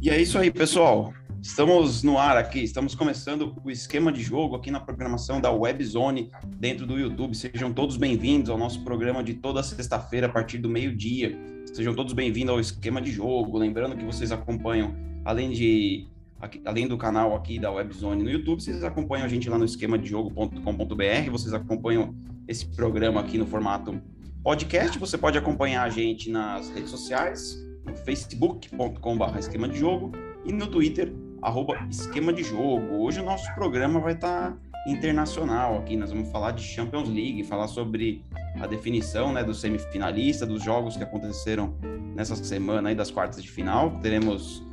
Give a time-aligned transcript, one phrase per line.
[0.00, 1.12] E é isso aí, pessoal.
[1.40, 6.30] Estamos no ar aqui, estamos começando o esquema de jogo aqui na programação da Webzone
[6.58, 7.34] dentro do YouTube.
[7.34, 11.38] Sejam todos bem-vindos ao nosso programa de toda sexta-feira a partir do meio-dia.
[11.72, 13.56] Sejam todos bem-vindos ao esquema de jogo.
[13.58, 16.06] Lembrando que vocês acompanham, além de
[16.40, 19.64] aqui, além do canal aqui da Webzone no YouTube, vocês acompanham a gente lá no
[19.64, 22.14] esquemadejogo.com.br, vocês acompanham
[22.46, 24.00] esse programa aqui no formato
[24.42, 24.98] podcast.
[24.98, 27.56] Você pode acompanhar a gente nas redes sociais,
[27.86, 30.12] no facebook.com.br esquema de jogo
[30.44, 32.96] e no Twitter, arroba esquema de jogo.
[32.96, 37.42] Hoje o nosso programa vai estar tá internacional aqui, nós vamos falar de Champions League,
[37.44, 38.24] falar sobre
[38.60, 41.74] a definição né, do semifinalista, dos jogos que aconteceram
[42.14, 43.98] nessa semana aí das quartas de final.
[44.00, 44.64] Teremos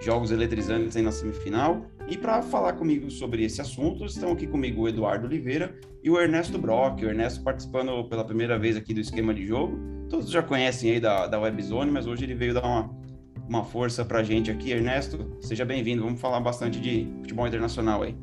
[0.00, 1.82] jogos eletrizantes aí na semifinal.
[2.10, 6.18] E para falar comigo sobre esse assunto, estão aqui comigo o Eduardo Oliveira e o
[6.18, 7.02] Ernesto Brock.
[7.02, 9.78] O Ernesto participando pela primeira vez aqui do esquema de jogo.
[10.08, 12.90] Todos já conhecem aí da, da Webzone, mas hoje ele veio dar uma,
[13.46, 14.70] uma força para a gente aqui.
[14.70, 16.02] Ernesto, seja bem-vindo.
[16.02, 18.16] Vamos falar bastante de futebol internacional aí.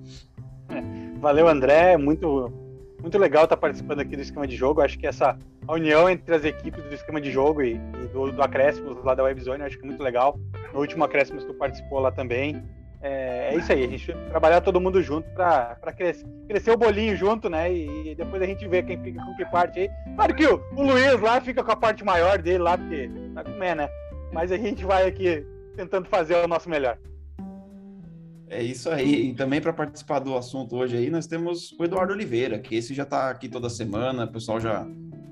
[1.21, 1.95] Valeu, André.
[1.95, 2.51] Muito,
[2.99, 4.81] muito legal estar participando aqui do esquema de jogo.
[4.81, 5.37] Acho que essa
[5.69, 9.21] união entre as equipes do esquema de jogo e, e do, do Acréscimos lá da
[9.21, 10.39] Webzone, acho que é muito legal.
[10.73, 12.63] No último Acréscimos tu participou lá também.
[13.07, 17.15] É, é, isso aí, a gente trabalhar todo mundo junto para crescer, crescer o bolinho
[17.15, 17.71] junto, né?
[17.71, 19.89] E, e, depois a gente vê quem fica com que parte aí.
[20.15, 23.43] Claro que o, o Luiz lá fica com a parte maior dele lá, porque tá
[23.43, 23.89] com é, né?
[24.33, 26.97] Mas a gente vai aqui tentando fazer o nosso melhor.
[28.49, 29.29] É isso aí.
[29.29, 32.91] E também para participar do assunto hoje aí, nós temos o Eduardo Oliveira, que esse
[32.91, 34.83] já está aqui toda semana, o pessoal já,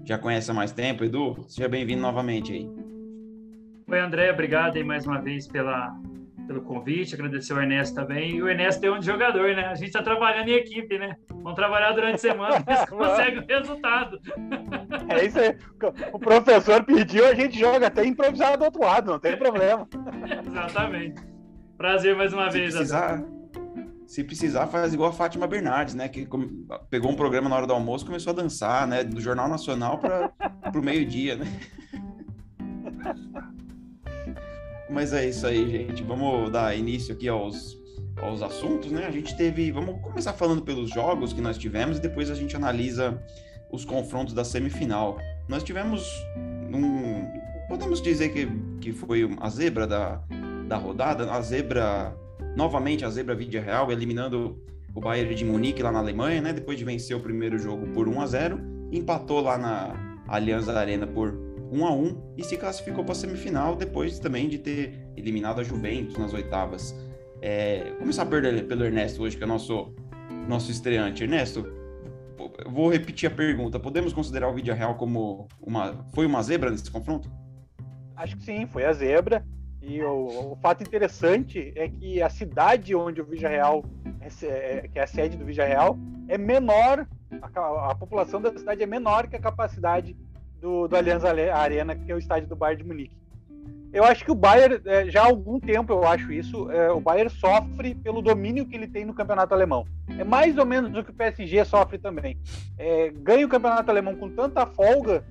[0.06, 1.04] já conhece há mais tempo.
[1.04, 2.70] Edu, seja bem-vindo novamente aí.
[3.88, 6.00] Oi, André, obrigado aí mais uma vez pela,
[6.48, 8.36] pelo convite, agradecer ao Ernesto também.
[8.36, 9.66] E o Ernesto é um jogador, né?
[9.66, 11.16] A gente está trabalhando em equipe, né?
[11.30, 14.20] Vamos trabalhar durante a semana, se consegue o resultado.
[15.10, 15.58] É isso aí.
[16.12, 19.88] O professor pediu, a gente joga até improvisado do outro lado, não tem problema.
[20.46, 21.22] Exatamente.
[21.78, 22.76] Prazer mais uma se vez.
[22.76, 23.24] Precisar,
[24.06, 26.08] se precisar, faz igual a Fátima Bernardes, né?
[26.08, 26.28] Que
[26.90, 29.04] pegou um programa na hora do almoço começou a dançar, né?
[29.04, 30.32] Do Jornal Nacional para
[30.76, 31.46] o meio-dia, né?
[34.94, 36.04] Mas é isso aí, gente.
[36.04, 37.76] Vamos dar início aqui aos,
[38.22, 39.08] aos assuntos, né?
[39.08, 39.72] A gente teve.
[39.72, 43.20] Vamos começar falando pelos jogos que nós tivemos e depois a gente analisa
[43.72, 45.18] os confrontos da semifinal.
[45.50, 46.08] Nós tivemos
[46.72, 47.26] um.
[47.68, 48.48] Podemos dizer que,
[48.80, 50.22] que foi a zebra da,
[50.68, 52.16] da rodada, a zebra.
[52.56, 54.62] Novamente a zebra Vídeo Real, eliminando
[54.94, 56.54] o Bayern de Munique lá na Alemanha, né?
[56.54, 58.60] Depois de vencer o primeiro jogo por 1 a 0
[58.92, 61.34] empatou lá na Allianz Arena por
[61.74, 65.64] 1 a 1 e se classificou para a semifinal depois também de ter eliminado a
[65.64, 66.96] Juventus nas oitavas.
[67.42, 69.94] É, começar pelo Ernesto hoje, que é nosso
[70.48, 71.24] nosso estreante.
[71.24, 71.66] Ernesto,
[72.68, 73.80] vou repetir a pergunta.
[73.80, 77.32] Podemos considerar o Vídeo Real como uma foi uma zebra nesse confronto?
[78.16, 79.46] Acho que sim, foi a zebra.
[79.82, 83.84] E o, o fato interessante é que a cidade onde o Vídeo Real,
[84.22, 85.98] é, é, que é a sede do Vídeo Real,
[86.30, 87.06] é menor,
[87.42, 90.16] a, a população da cidade é menor que a capacidade
[90.64, 93.18] do, do Allianz Arena, que é o estádio do Bayern de Munique.
[93.92, 97.02] Eu acho que o Bayern, é, já há algum tempo eu acho isso, é, o
[97.02, 99.86] Bayern sofre pelo domínio que ele tem no campeonato alemão.
[100.18, 102.40] É mais ou menos o que o PSG sofre também.
[102.78, 105.24] É, ganha o campeonato alemão com tanta folga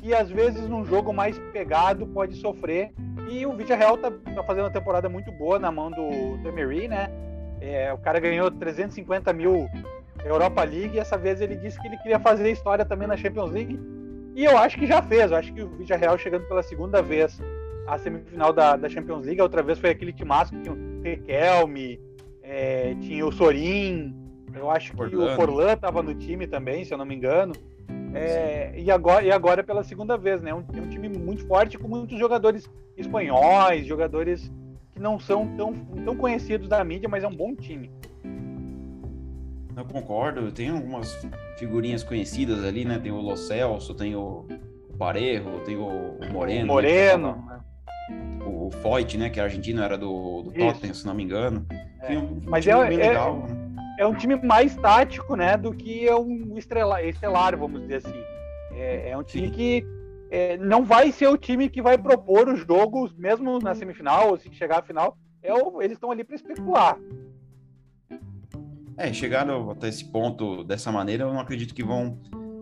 [0.00, 2.92] que às vezes num jogo mais pegado pode sofrer.
[3.28, 6.86] E o Villarreal tá, tá fazendo uma temporada muito boa na mão do, do Emery,
[6.86, 7.10] né?
[7.60, 9.68] É, o cara ganhou 350 mil
[10.24, 13.50] Europa League e essa vez ele disse que ele queria fazer história também na Champions
[13.50, 13.78] League
[14.36, 15.30] e eu acho que já fez.
[15.30, 17.40] Eu acho que o Villarreal chegando pela segunda vez
[17.86, 21.02] à semifinal da, da Champions League, a outra vez foi aquele timasco que tinha o
[21.02, 21.98] Riquelme,
[22.42, 24.14] é, tinha o Sorin,
[24.54, 27.54] eu acho que o Forlan estava no time também, se eu não me engano.
[28.14, 30.52] É, e, agora, e agora pela segunda vez, né?
[30.54, 34.50] Um, um time muito forte com muitos jogadores espanhóis, jogadores
[34.92, 37.90] que não são tão, tão conhecidos da mídia, mas é um bom time.
[39.76, 41.14] Eu concordo, tem algumas
[41.58, 42.98] figurinhas conhecidas ali, né?
[42.98, 44.46] Tem o Lo Celso, tem o,
[44.96, 46.66] Parejo, tem o, o Moreno.
[46.66, 47.44] Moreno.
[47.46, 47.60] Né?
[48.44, 49.28] O, o Foyt, né?
[49.28, 51.66] Que é argentino, era do, do Tottenham, se não me engano.
[52.00, 52.16] É.
[52.16, 53.84] Um, Mas é, é, legal, né?
[53.98, 55.56] é um time mais tático, né?
[55.56, 58.22] Do que é um estelar, estelar vamos dizer assim.
[58.72, 59.52] É, é um time Sim.
[59.52, 59.86] que
[60.30, 64.38] é, não vai ser o time que vai propor os jogos, mesmo na semifinal, ou
[64.38, 65.16] se chegar à final.
[65.42, 66.98] É o, eles estão ali para especular.
[68.98, 72.18] É, chegaram até esse ponto dessa maneira, eu não acredito que vão,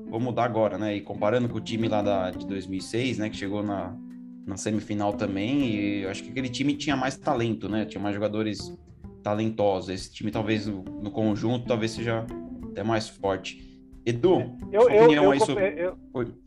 [0.08, 0.96] vão mudar agora, né?
[0.96, 3.96] E comparando com o time lá da, de 2006, né, que chegou na,
[4.44, 7.84] na semifinal também, e eu acho que aquele time tinha mais talento, né?
[7.84, 8.76] Tinha mais jogadores
[9.22, 9.90] talentosos.
[9.90, 12.26] Esse time talvez no, no conjunto talvez seja
[12.70, 13.72] até mais forte.
[14.04, 15.64] Edu, eu, sua eu, opinião eu, aí sobre...
[15.78, 15.98] Eu,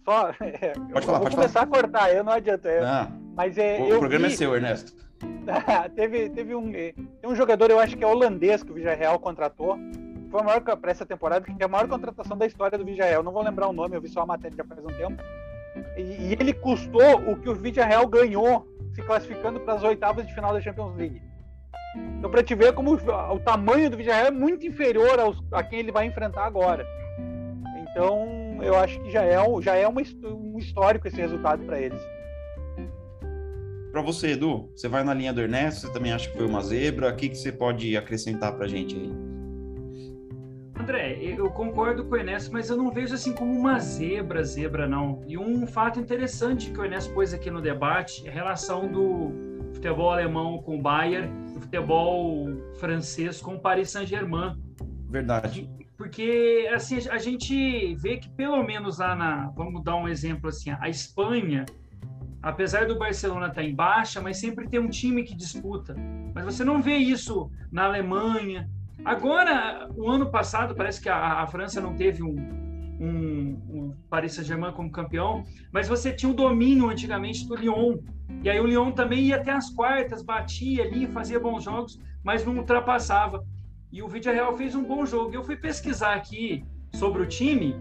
[0.05, 1.77] só, é, pode falar, vou pode começar falar.
[1.77, 2.69] a cortar, eu não adianta.
[2.69, 4.33] Eu, não, mas é, o programa é vi...
[4.35, 4.93] é seu, Ernesto.
[5.95, 9.77] teve, teve um, tem um jogador, eu acho que é holandês, que o Villarreal contratou.
[10.29, 13.23] Foi a maior para essa temporada, que é a maior contratação da história do Villarreal.
[13.23, 15.21] Não vou lembrar o nome, eu vi só a matéria já faz um tempo.
[15.95, 20.33] E, e ele custou o que o Villarreal ganhou se classificando para as oitavas de
[20.33, 21.21] final da Champions League.
[22.17, 25.79] Então, para te ver como o tamanho do Villarreal é muito inferior aos, a quem
[25.79, 26.85] ele vai enfrentar agora.
[27.89, 32.01] Então, eu acho que já é, já é uma, um histórico esse resultado para eles.
[33.97, 36.61] Para você, Edu, você vai na linha do Ernesto, você também acha que foi uma
[36.61, 37.09] zebra?
[37.09, 39.11] O que, que você pode acrescentar para a gente aí?
[40.79, 44.87] André, eu concordo com o Ernesto, mas eu não vejo assim como uma zebra, zebra
[44.87, 45.23] não.
[45.25, 49.31] E um fato interessante que o Ernesto pôs aqui no debate é a relação do
[49.73, 54.61] futebol alemão com o Bayern, do futebol francês com o Paris Saint-Germain.
[55.09, 55.67] Verdade.
[55.97, 60.69] Porque assim a gente vê que pelo menos lá na, vamos dar um exemplo assim,
[60.69, 61.65] a Espanha
[62.41, 65.95] apesar do Barcelona estar tá em baixa, mas sempre tem um time que disputa.
[66.33, 68.69] Mas você não vê isso na Alemanha.
[69.03, 72.35] Agora, o ano passado, parece que a, a França não teve um,
[72.99, 77.97] um, um Paris Saint-Germain como campeão, mas você tinha o domínio antigamente do Lyon.
[78.43, 82.45] E aí o Lyon também ia até as quartas, batia ali, fazia bons jogos, mas
[82.45, 83.45] não ultrapassava.
[83.91, 85.33] E o Villarreal fez um bom jogo.
[85.33, 87.75] Eu fui pesquisar aqui sobre o time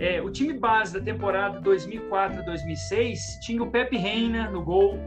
[0.00, 4.98] é, o time base da temporada 2004-2006 tinha o Pepe Reina no gol,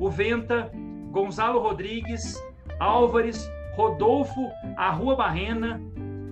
[0.00, 0.72] o Venta,
[1.10, 2.34] Gonzalo Rodrigues,
[2.80, 5.78] Álvares, Rodolfo, Arrua Barrena,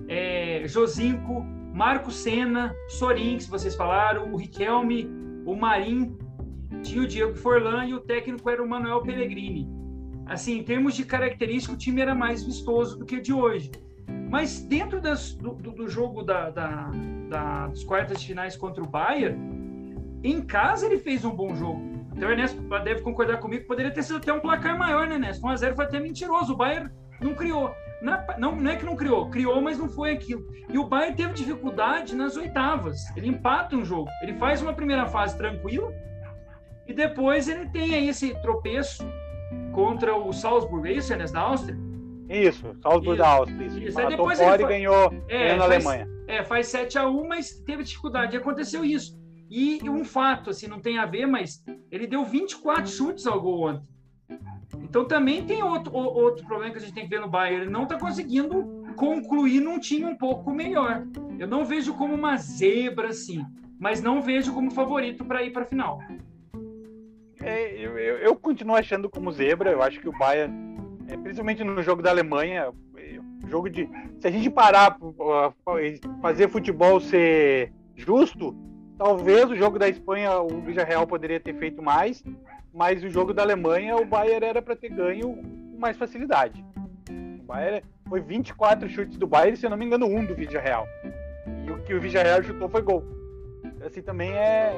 [0.07, 1.43] é, Josinco,
[1.75, 5.07] Marco Senna, Sorin, que vocês falaram, o Riquelme,
[5.45, 6.17] o Marim,
[6.81, 9.69] tinha o Diego Forlan e o técnico era o Manuel Pellegrini.
[10.25, 13.69] Assim, em termos de característica, o time era mais vistoso do que o de hoje.
[14.29, 16.91] Mas dentro das, do, do, jogo da, da,
[17.29, 21.81] da, das quartas de finais contra o Bayern, em casa ele fez um bom jogo.
[22.15, 25.15] Então o Ernesto deve concordar comigo que poderia ter sido até um placar maior, né,
[25.15, 25.45] Ernesto?
[25.45, 26.53] 1x0 foi até mentiroso.
[26.53, 26.91] O Bayern
[27.21, 27.73] não criou.
[28.37, 30.45] Não, não é que não criou, criou, mas não foi aquilo.
[30.69, 33.05] E o Bayern teve dificuldade nas oitavas.
[33.15, 34.09] Ele empata um jogo.
[34.21, 35.91] Ele faz uma primeira fase tranquila
[36.85, 39.05] e depois ele tem aí esse tropeço
[39.73, 41.86] contra o Salzburg, é isso, Ernesto, da Áustria?
[42.29, 43.67] Isso, Salzburg da Áustria.
[43.67, 43.79] Isso.
[43.79, 43.99] isso.
[43.99, 46.07] Aí depois fora e ganhou, é, ganhou na faz, Alemanha.
[46.27, 48.35] É, faz 7 a 1 mas teve dificuldade.
[48.35, 49.17] E aconteceu isso.
[49.49, 53.69] E um fato, assim, não tem a ver, mas ele deu 24 chutes ao gol
[53.69, 53.87] ontem.
[54.83, 57.63] Então também tem outro, outro problema que a gente tem que ver no Bayern.
[57.63, 61.05] Ele não está conseguindo concluir num time um pouco melhor.
[61.39, 63.45] Eu não vejo como uma zebra, assim,
[63.79, 65.99] mas não vejo como favorito para ir para a final.
[67.41, 69.71] É, eu, eu, eu, continuo achando como zebra.
[69.71, 70.76] Eu acho que o Bayern
[71.07, 72.71] é, principalmente no jogo da Alemanha,
[73.47, 73.89] jogo de.
[74.19, 74.97] Se a gente parar
[76.21, 78.55] fazer futebol ser justo,
[78.97, 82.23] talvez o jogo da Espanha o Villarreal poderia ter feito mais,
[82.73, 86.63] mas o jogo da Alemanha o Bayern era para ter ganho com mais facilidade.
[87.09, 90.85] O Bayern foi 24 chutes do Bayern, se eu não me engano, um do Villarreal.
[91.65, 93.03] E o que o Villarreal chutou foi gol.
[93.85, 94.73] Assim também é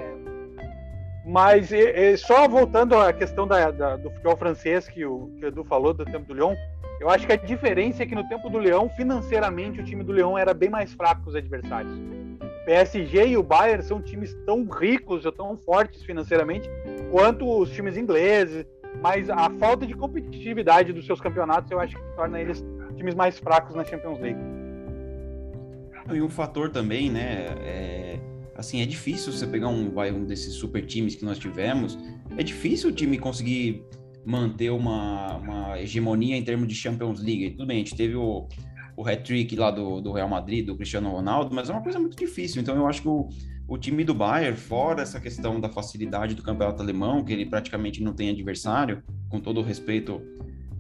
[1.30, 5.46] mas e, e, só voltando à questão da, da, do futebol francês que o, que
[5.46, 6.56] o Edu falou do tempo do Lyon,
[7.00, 10.12] eu acho que a diferença é que no tempo do Leão, financeiramente, o time do
[10.12, 11.94] Leão era bem mais fraco que os adversários.
[11.94, 16.68] O PSG e o Bayern são times tão ricos ou tão fortes financeiramente
[17.12, 18.66] quanto os times ingleses,
[19.02, 22.66] mas a falta de competitividade dos seus campeonatos eu acho que torna eles
[22.98, 24.40] times mais fracos na Champions League.
[26.12, 28.20] E um fator também, né, é
[28.60, 31.98] assim, é difícil você pegar um, vai, um desses super times que nós tivemos,
[32.38, 33.84] é difícil o time conseguir
[34.26, 37.52] manter uma, uma hegemonia em termos de Champions League.
[37.52, 38.48] Tudo bem, a gente teve o,
[38.98, 42.18] o hat-trick lá do, do Real Madrid, do Cristiano Ronaldo, mas é uma coisa muito
[42.18, 42.62] difícil.
[42.62, 43.30] Então eu acho que o,
[43.66, 48.04] o time do Bayern, fora essa questão da facilidade do campeonato alemão, que ele praticamente
[48.04, 50.22] não tem adversário, com todo o respeito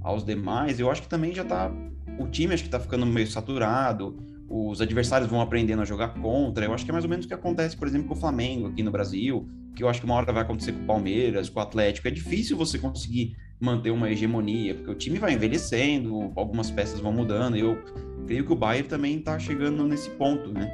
[0.01, 1.71] aos demais, eu acho que também já tá.
[2.19, 4.17] O time acho que tá ficando meio saturado
[4.49, 6.65] os adversários vão aprendendo a jogar contra.
[6.65, 8.67] Eu acho que é mais ou menos o que acontece, por exemplo, com o Flamengo
[8.67, 11.59] aqui no Brasil, que eu acho que uma hora vai acontecer com o Palmeiras, com
[11.59, 12.07] o Atlético.
[12.07, 17.11] É difícil você conseguir manter uma hegemonia, porque o time vai envelhecendo, algumas peças vão
[17.11, 17.55] mudando.
[17.55, 17.77] Eu
[18.25, 20.71] creio que o Bayern também está chegando nesse ponto, né?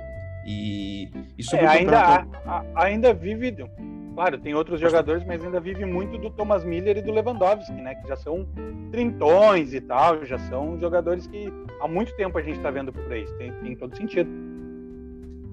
[0.47, 3.51] E, e é, ainda, a, ainda vive
[4.15, 7.95] Claro, tem outros jogadores, mas ainda vive muito do Thomas Miller e do Lewandowski, né?
[7.95, 8.47] Que já são
[8.89, 13.11] trintões e tal, já são jogadores que há muito tempo a gente está vendo por
[13.11, 13.25] aí.
[13.37, 14.29] Tem, tem todo sentido.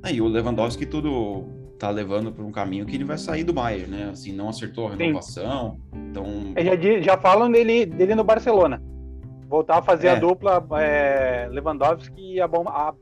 [0.04, 1.44] Aí o Lewandowski tudo
[1.76, 4.10] tá levando para um caminho que ele vai sair do Bayern, né?
[4.12, 5.80] Assim, não acertou a renovação.
[5.92, 5.98] Sim.
[6.08, 6.24] Então.
[6.54, 8.80] É, já, já falam dele, dele no Barcelona.
[9.48, 10.10] Voltar a fazer é.
[10.12, 12.70] a dupla é, Lewandowski e a bomba.
[12.70, 12.94] A,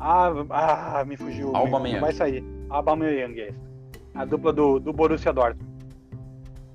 [0.00, 1.54] a, a, a, me fugiu.
[1.54, 2.44] Alba Vai sair.
[2.68, 3.69] Aubameyang, é
[4.14, 5.70] a dupla do, do Borussia Dortmund.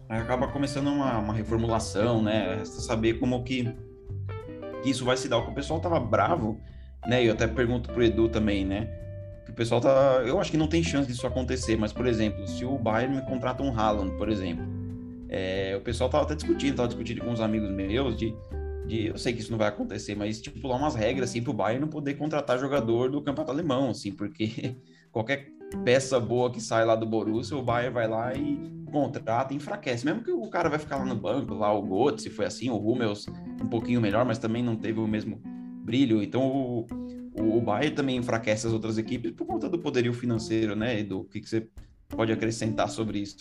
[0.07, 2.57] Acaba começando uma, uma reformulação, né?
[2.57, 3.73] Resta saber como que,
[4.83, 5.37] que isso vai se dar.
[5.37, 6.59] O pessoal tava bravo,
[7.07, 7.25] né?
[7.25, 8.87] Eu até pergunto pro Edu também, né?
[9.49, 10.21] O pessoal tá.
[10.25, 13.21] Eu acho que não tem chance disso acontecer, mas, por exemplo, se o Bayern me
[13.23, 14.65] contrata um Haaland, por exemplo,
[15.27, 18.35] é, o pessoal tava até discutindo, tava discutindo com uns amigos meus de,
[18.85, 19.07] de.
[19.07, 21.81] Eu sei que isso não vai acontecer, mas tipo, lá umas regras assim pro Bayern
[21.81, 24.75] não poder contratar jogador do campeonato alemão, assim, porque
[25.11, 30.05] qualquer peça boa que sai lá do Borussia, o Bayern vai lá e contrata, enfraquece.
[30.05, 32.77] Mesmo que o cara vai ficar lá no banco, lá o Götze foi assim, o
[32.77, 33.25] Hummels
[33.62, 35.41] um pouquinho melhor, mas também não teve o mesmo
[35.84, 36.24] brilho.
[36.24, 36.88] Então o,
[37.38, 41.19] o, o Bayern também enfraquece as outras equipes por conta do poderio financeiro, né, Edu?
[41.19, 41.67] O que, que você
[42.07, 43.38] pode acrescentar sobre isso?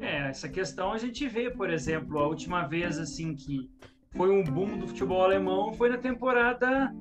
[0.00, 3.70] É, essa questão a gente vê, por exemplo, a última vez assim que
[4.10, 6.92] foi um boom do futebol alemão foi na temporada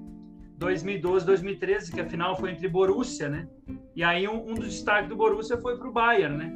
[0.61, 3.47] 2012, 2013, que a final foi entre Borussia, né?
[3.95, 6.53] E aí um, um dos destaques do Borussia foi para o Bayern, né?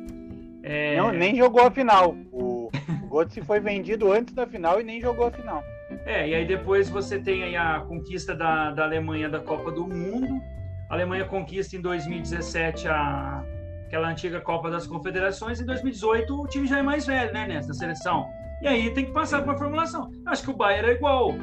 [0.62, 0.96] É...
[0.96, 2.16] Não, nem jogou a final.
[2.32, 2.70] O,
[3.04, 5.64] o Götze foi vendido antes da final e nem jogou a final.
[6.06, 9.88] É, e aí depois você tem aí a conquista da, da Alemanha da Copa do
[9.88, 10.40] Mundo.
[10.88, 13.44] A Alemanha conquista em 2017 a,
[13.88, 15.60] aquela antiga Copa das Confederações.
[15.60, 18.28] Em 2018 o time já é mais velho, né, nessa seleção.
[18.62, 20.12] E aí tem que passar por uma formulação.
[20.28, 21.34] Acho que o Bayern é igual.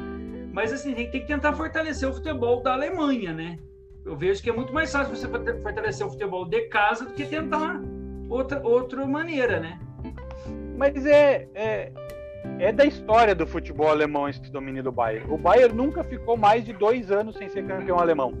[0.53, 3.57] Mas assim, tem, que tentar fortalecer o futebol da Alemanha, né?
[4.05, 7.25] Eu vejo que é muito mais fácil você fortalecer o futebol de casa do que
[7.25, 7.81] tentar
[8.29, 9.79] outra, outra maneira, né?
[10.77, 11.91] Mas é, é,
[12.59, 15.25] é da história do futebol alemão esse domínio do Bayern.
[15.31, 18.33] O Bayern nunca ficou mais de dois anos sem ser campeão alemão.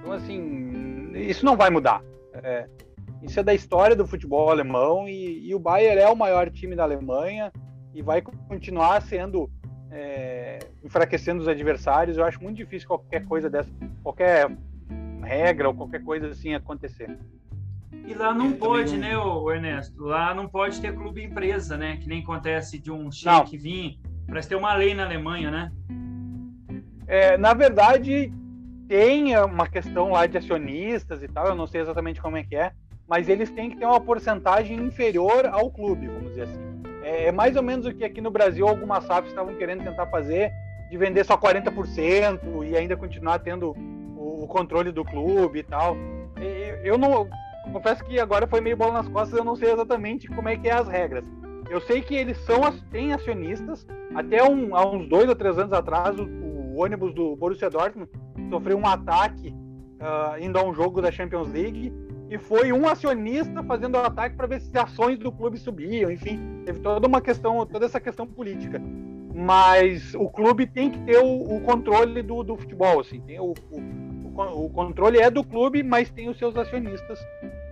[0.00, 2.02] Então, assim, isso não vai mudar.
[2.32, 2.66] É,
[3.22, 6.74] isso é da história do futebol alemão e, e, o Bayern é o maior time
[6.74, 7.52] da Alemanha
[7.94, 9.48] e vai continuar sendo
[9.94, 12.18] é, enfraquecendo os adversários.
[12.18, 13.70] Eu acho muito difícil qualquer coisa dessa,
[14.02, 14.50] qualquer
[15.22, 17.16] regra ou qualquer coisa assim acontecer.
[18.06, 20.04] E lá não pode, né, o Ernesto?
[20.04, 21.96] Lá não pode ter clube empresa, né?
[21.96, 23.98] Que nem acontece de um cheque vir.
[24.26, 25.72] Parece ter uma lei na Alemanha, né?
[27.06, 28.32] É, na verdade,
[28.88, 32.56] tem uma questão lá de acionistas e tal, eu não sei exatamente como é que
[32.56, 32.72] é,
[33.06, 36.73] mas eles têm que ter uma porcentagem inferior ao clube, vamos dizer assim.
[37.04, 40.06] É, é mais ou menos o que aqui no Brasil algumas SAFs estavam querendo tentar
[40.06, 40.50] fazer,
[40.90, 43.76] de vender só 40% e ainda continuar tendo
[44.16, 45.96] o, controle do clube e tal.
[46.82, 47.28] Eu não
[47.72, 50.68] confesso que agora foi meio bola nas costas, eu não sei exatamente como é que
[50.68, 51.24] é as regras.
[51.70, 53.86] Eu sei que eles são têm acionistas.
[54.14, 58.10] Até um, há uns dois ou três anos atrás, o, o ônibus do Borussia Dortmund
[58.50, 61.92] sofreu um ataque uh, indo a um jogo da Champions League
[62.30, 66.10] e foi um acionista fazendo o ataque para ver se as ações do clube subiam,
[66.10, 68.80] enfim, teve toda uma questão, toda essa questão política.
[69.34, 73.52] Mas o clube tem que ter o, o controle do, do, futebol, assim, tem o,
[73.70, 77.18] o, o, controle é do clube, mas tem os seus acionistas,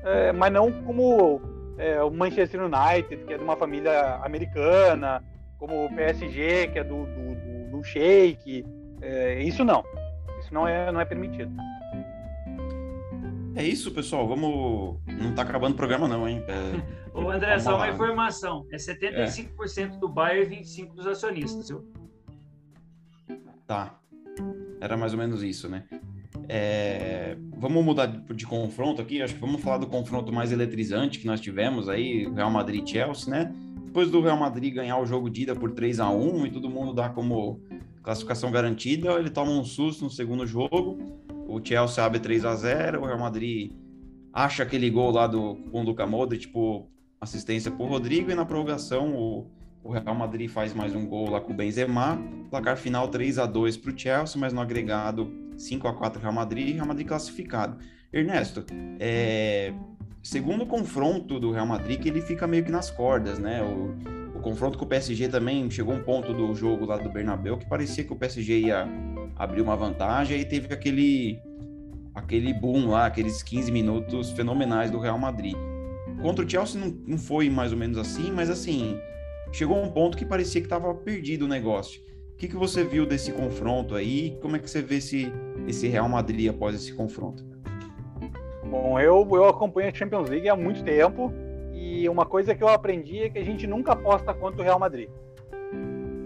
[0.04, 1.40] é, mas não como
[1.78, 5.22] é, o Manchester United, que é de uma família americana,
[5.56, 8.64] como o PSG, que é do, do, do, do Sheik,
[9.00, 9.84] é, isso não,
[10.40, 11.52] isso não é, não é permitido.
[13.54, 14.26] É isso, pessoal.
[14.26, 14.98] Vamos.
[15.06, 16.42] Não tá acabando o programa, não, hein?
[16.46, 17.02] É...
[17.14, 18.66] Ô, André, só uma informação.
[18.72, 19.86] É 75% é.
[19.98, 21.84] do Bayern e 25% dos acionistas, viu?
[23.66, 23.98] Tá.
[24.80, 25.84] Era mais ou menos isso, né?
[26.48, 27.36] É...
[27.58, 29.20] Vamos mudar de, de, confronto aqui.
[29.20, 33.30] Acho que vamos falar do confronto mais eletrizante que nós tivemos aí, Real Madrid Chelsea,
[33.30, 33.54] né?
[33.84, 36.70] Depois do Real Madrid ganhar o jogo de ida por 3 a 1 e todo
[36.70, 37.60] mundo dá como
[38.02, 40.98] classificação garantida, ele toma um susto no segundo jogo
[41.52, 43.72] o Chelsea abre 3 a 0 o Real Madrid
[44.32, 46.90] acha aquele gol lá do, com o Luka Modric, tipo,
[47.20, 49.50] assistência o Rodrigo, e na prorrogação o,
[49.84, 52.18] o, Real Madrid faz mais um gol lá com o Benzema,
[52.48, 56.32] placar final 3 a 2 para o Chelsea, mas no agregado 5 a 4 Real
[56.32, 57.76] Madrid, Real Madrid classificado.
[58.10, 58.64] Ernesto,
[58.98, 59.74] é,
[60.22, 63.62] segundo confronto do Real Madrid, que ele fica meio que nas cordas, né?
[63.62, 67.66] O confronto com o PSG também chegou um ponto do jogo lá do Bernabéu que
[67.66, 68.86] parecia que o PSG ia
[69.36, 71.38] abriu uma vantagem e teve aquele
[72.14, 75.54] aquele boom lá, aqueles 15 minutos fenomenais do Real Madrid.
[76.20, 78.98] Contra o Chelsea não, não foi mais ou menos assim, mas assim,
[79.50, 82.02] chegou um ponto que parecia que estava perdido o negócio.
[82.34, 84.36] O que, que você viu desse confronto aí?
[84.42, 85.32] Como é que você vê esse,
[85.66, 87.44] esse Real Madrid após esse confronto?
[88.68, 91.32] Bom, eu, eu acompanho a Champions League há muito tempo
[91.82, 94.78] e uma coisa que eu aprendi é que a gente nunca aposta contra o Real
[94.78, 95.08] Madrid.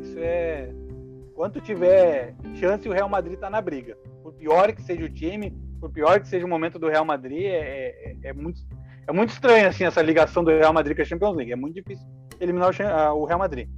[0.03, 0.71] Isso é,
[1.37, 3.95] Enquanto tiver chance, o Real Madrid está na briga.
[4.23, 7.43] Por pior que seja o time, por pior que seja o momento do Real Madrid,
[7.43, 8.63] é, é, é muito,
[9.07, 11.53] é muito estranho assim, essa ligação do Real Madrid com a Champions League.
[11.53, 12.07] É muito difícil
[12.41, 12.71] eliminar
[13.15, 13.69] o, Real Madrid.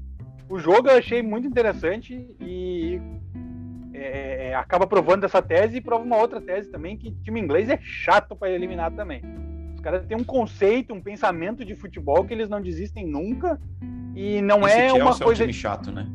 [0.49, 3.00] O jogo eu achei muito interessante e
[3.92, 7.68] é, é, acaba provando essa tese e prova uma outra tese também, que time inglês
[7.68, 9.20] é chato para eliminar também.
[9.78, 13.61] Os caras têm um conceito, um pensamento de futebol que eles não desistem nunca.
[14.12, 15.42] E não Esse é Chelsea uma é um coisa.
[15.44, 16.08] time chato, né?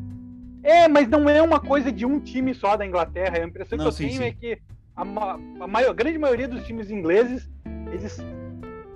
[0.62, 3.38] É, mas não é uma coisa de um time só da Inglaterra.
[3.38, 4.24] A impressão Não, que eu sim, tenho sim.
[4.24, 4.58] é que
[4.94, 7.50] a, ma- a maior, grande maioria dos times ingleses,
[7.90, 8.18] eles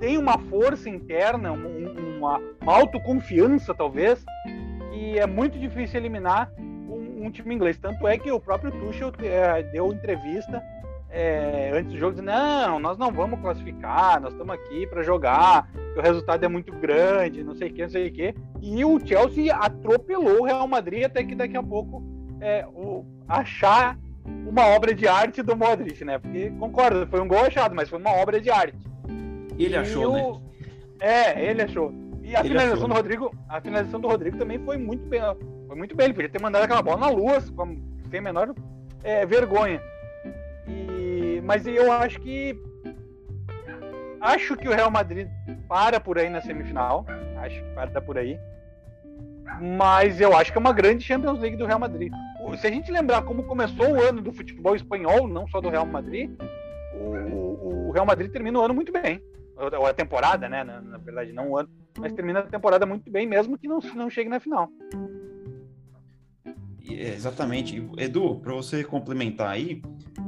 [0.01, 1.57] têm uma força interna, um-
[1.87, 4.23] um- uma, uma autoconfiança, talvez,
[4.93, 7.79] que é muito difícil eliminar um, um time inglês.
[7.79, 10.63] Tanto é que o próprio Tuchel eh, deu entrevista
[11.11, 15.69] eh, antes do jogo dizendo, não, nós não vamos classificar, nós estamos aqui para jogar,
[15.97, 18.35] o resultado é muito grande, não sei o que, não sei o que.
[18.61, 22.03] E o Chelsea atropelou o Real Madrid até que daqui a pouco
[22.41, 23.99] é, o, achar
[24.47, 26.19] uma obra de arte do Modric, né?
[26.19, 28.79] Porque, concordo, foi um gol achado, mas foi uma obra de arte.
[29.59, 30.23] Ele E achou, né?
[30.23, 30.41] o-
[31.01, 31.93] É, ele achou.
[32.23, 32.95] E a Ele finalização achou, do né?
[32.97, 35.21] Rodrigo, a finalização do Rodrigo também foi muito bem,
[35.67, 36.07] foi muito bem.
[36.07, 37.39] Ele podia ter mandado aquela bola na lua,
[38.11, 38.55] sem menor
[39.03, 39.81] é, vergonha.
[41.43, 42.59] Mas eu acho que
[44.21, 45.29] acho que o Real Madrid
[45.69, 47.05] para por aí na semifinal.
[47.39, 48.39] Acho que para por aí.
[49.61, 52.13] Mas eu acho que é uma grande Champions League do Real Madrid.
[52.59, 55.85] Se a gente lembrar como começou o ano do futebol espanhol, não só do Real
[55.87, 56.31] Madrid,
[56.95, 59.21] o, o- Real Madrid termina o ano muito bem.
[59.57, 60.63] Ou a temporada, né?
[60.63, 61.69] Na, na verdade, não o ano.
[61.99, 64.69] Mas termina a temporada muito bem, mesmo que não, não chegue na final.
[66.91, 67.83] É, Exatamente.
[67.97, 69.83] Edu, para você complementar aí,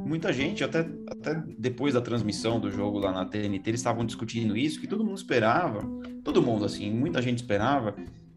[0.05, 4.57] muita gente, até, até depois da transmissão do jogo lá na TNT, eles estavam discutindo
[4.57, 5.81] isso, que todo mundo esperava,
[6.25, 7.95] todo mundo, assim, muita gente esperava,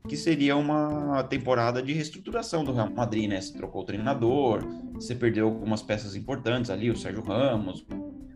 [0.07, 3.39] que seria uma temporada de reestruturação do Real Madrid, né?
[3.39, 4.61] Você trocou o treinador,
[4.93, 7.85] você perdeu algumas peças importantes ali, o Sérgio Ramos,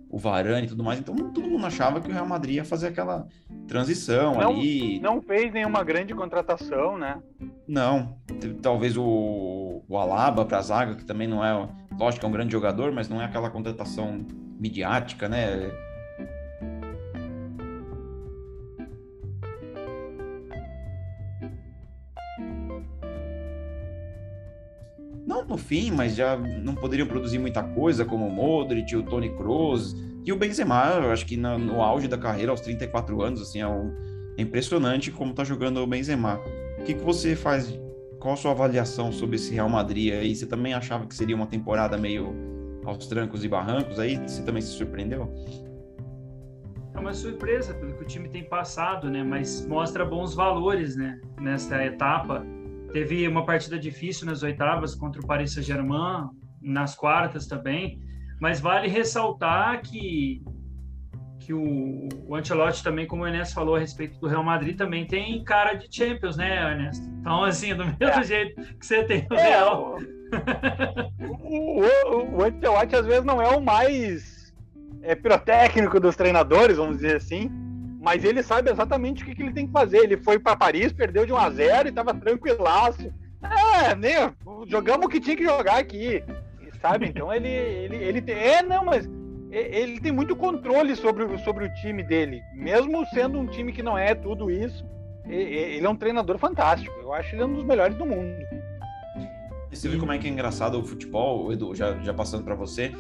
[0.10, 1.00] o Varane e tudo mais.
[1.00, 3.28] Então, todo mundo achava que o Real Madrid ia fazer aquela
[3.68, 5.00] transição Não- ali.
[5.00, 7.22] Não fez nenhuma grande contratação, né?
[7.68, 8.18] Não,
[8.62, 11.68] talvez o, o Alaba para a zaga, que também não é,
[12.00, 14.26] lógico que é um grande jogador, mas não é aquela contratação
[14.60, 15.70] midiática, né?
[25.38, 29.30] Não no fim, mas já não poderiam produzir muita coisa, como o Modric, o Toni
[29.30, 29.96] Kroos
[30.26, 33.68] e o Benzema, eu acho que no auge da carreira, aos 34 anos, assim, é,
[33.68, 33.94] um-
[34.38, 36.42] é impressionante como tá jogando o Benzema.
[36.80, 37.80] O que, que você faz?
[38.20, 40.36] Qual a sua avaliação sobre esse Real Madrid aí?
[40.36, 42.34] Você também achava que seria uma temporada meio
[42.84, 44.18] aos trancos e barrancos aí?
[44.28, 45.32] Você também se surpreendeu?
[46.96, 49.24] É uma surpresa pelo que o time tem passado, né?
[49.24, 51.22] Mas mostra bons valores, né?
[51.40, 52.44] Nesta etapa.
[52.92, 56.30] Teve uma partida difícil nas oitavas contra o Paris Saint-Germain,
[56.62, 58.02] nas quartas também.
[58.40, 60.42] Mas vale ressaltar que
[61.40, 65.06] que o, o Ancelotti também, como o Ernesto falou a respeito do Real Madrid, também
[65.08, 67.08] tem cara de Champions, né, Ernesto?
[67.22, 68.24] Então, assim, do mesmo É.
[68.24, 69.98] jeito que você tem o É, Real.
[71.20, 74.54] o, o, o Ancelotti às vezes não é o mais
[75.02, 77.50] é, pirotécnico dos treinadores, vamos dizer assim,
[78.08, 79.98] mas ele sabe exatamente o que, que ele tem que fazer.
[79.98, 83.14] Ele foi para Paris, perdeu de 1 a 0 e tava tranquilaço.
[83.84, 84.34] É, né?
[84.66, 86.24] Jogamos o que tinha que jogar aqui,
[86.82, 87.08] sabe?
[87.08, 88.34] Então ele, ele, ele tem.
[88.34, 89.10] É, não, mas
[89.52, 93.98] ele tem muito controle sobre, sobre o time dele, mesmo sendo um time que não
[93.98, 94.86] é tudo isso.
[95.26, 96.96] Ele é um treinador fantástico.
[97.02, 98.38] Eu acho ele um dos melhores do mundo.
[99.70, 102.94] Você vê como é que é engraçado o futebol, Edu, já, já passando para você,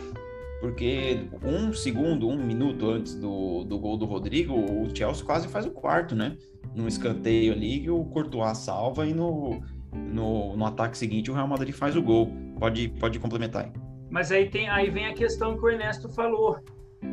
[0.59, 5.65] porque um segundo, um minuto antes do, do gol do Rodrigo, o Chelsea quase faz
[5.65, 6.35] o quarto, né?
[6.75, 9.61] Num escanteio ali, o Courtois salva e no,
[9.93, 12.31] no, no ataque seguinte o Real Madrid faz o gol.
[12.59, 13.71] Pode, pode complementar aí.
[14.09, 16.57] Mas aí, tem, aí vem a questão que o Ernesto falou.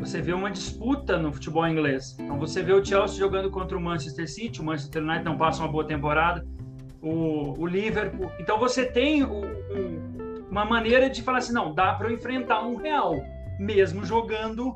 [0.00, 2.16] Você vê uma disputa no futebol inglês.
[2.18, 5.62] Então você vê o Chelsea jogando contra o Manchester City, o Manchester United não passa
[5.62, 6.46] uma boa temporada,
[7.02, 8.30] o, o Liverpool.
[8.40, 12.76] Então você tem o- um- uma maneira de falar assim, não, dá para enfrentar um
[12.76, 13.14] Real,
[13.58, 14.74] mesmo jogando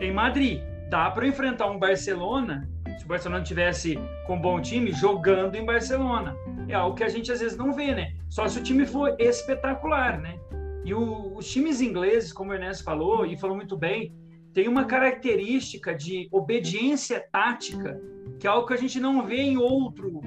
[0.00, 0.62] em Madrid.
[0.88, 6.36] Dá para enfrentar um Barcelona, se o Barcelona tivesse com bom time, jogando em Barcelona.
[6.68, 8.12] É algo que a gente às vezes não vê, né?
[8.28, 10.38] Só se o time for espetacular, né?
[10.84, 14.12] E o- os times ingleses, como o Ernesto falou, e falou muito bem,
[14.52, 18.00] tem uma característica de obediência tática,
[18.38, 20.20] que é algo que a gente não vê em outro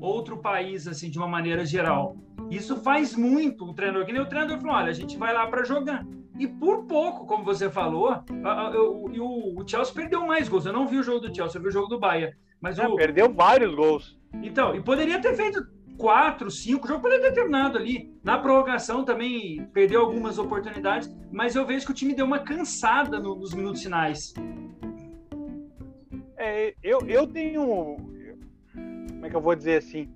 [0.00, 2.16] outro país, assim, de uma maneira geral.
[2.50, 5.46] Isso faz muito o treinador, que nem o treinador falou, olha, a gente vai lá
[5.46, 6.06] para jogar.
[6.40, 8.16] E por pouco, como você falou,
[8.72, 9.04] eu-
[9.58, 10.64] o, Chelsea perdeu mais gols.
[10.64, 12.34] Eu não vi o jogo do Chelsea, eu vi o jogo do Bayern.
[12.60, 14.18] Mas É, o, perdeu vários gols.
[14.42, 15.60] então, e poderia ter feito
[15.98, 18.10] quatro, cinco, o jogo poderia ter terminado ali.
[18.24, 23.20] Na prorrogação também perdeu algumas oportunidades, mas eu vejo que o time deu uma cansada
[23.20, 24.32] no- nos minutos finais.
[26.38, 27.96] É, eu, eu tenho.
[29.12, 30.08] Como é que eu vou dizer assim?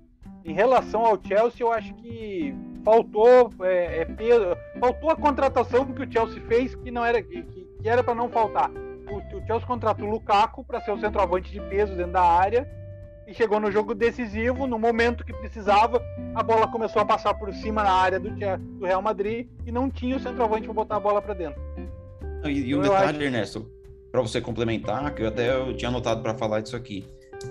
[0.43, 6.03] Em relação ao Chelsea, eu acho que faltou é, é, peso- faltou a contratação que
[6.03, 8.69] o Chelsea fez que não era que, que era para não faltar.
[8.69, 12.69] O, o Chelsea contratou o Lukaku para ser o centroavante de peso dentro da área
[13.27, 15.99] e chegou no jogo decisivo, no momento que precisava,
[16.35, 19.89] a bola começou a passar por cima na área do, do Real Madrid e não
[19.89, 21.59] tinha o centroavante para botar a bola para dentro.
[22.43, 23.21] E, e um então, detalhe, acho...
[23.23, 23.71] Ernesto,
[24.11, 27.03] para você complementar, que eu até eu tinha anotado para falar disso aqui.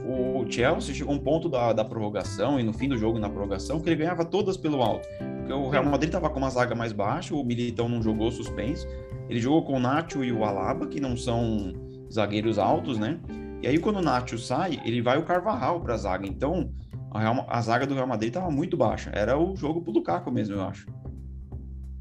[0.04, 3.28] O Chelsea chegou a um ponto da, da prorrogação e no fim do jogo, na
[3.28, 5.08] prorrogação, que ele ganhava todas pelo alto.
[5.38, 8.86] Porque o Real Madrid estava com uma zaga mais baixa, o Militão não jogou suspenso.
[9.28, 11.72] Ele jogou com o Nacho e o Alaba, que não são
[12.12, 13.18] zagueiros altos, né?
[13.62, 16.26] E aí, quando o Nacho sai, ele vai o Carvajal para a zaga.
[16.26, 16.70] Então,
[17.10, 19.10] a, Real, a, zaga do Real Madrid estava muito baixa.
[19.14, 20.86] Era o jogo pro Lukaku mesmo, eu acho.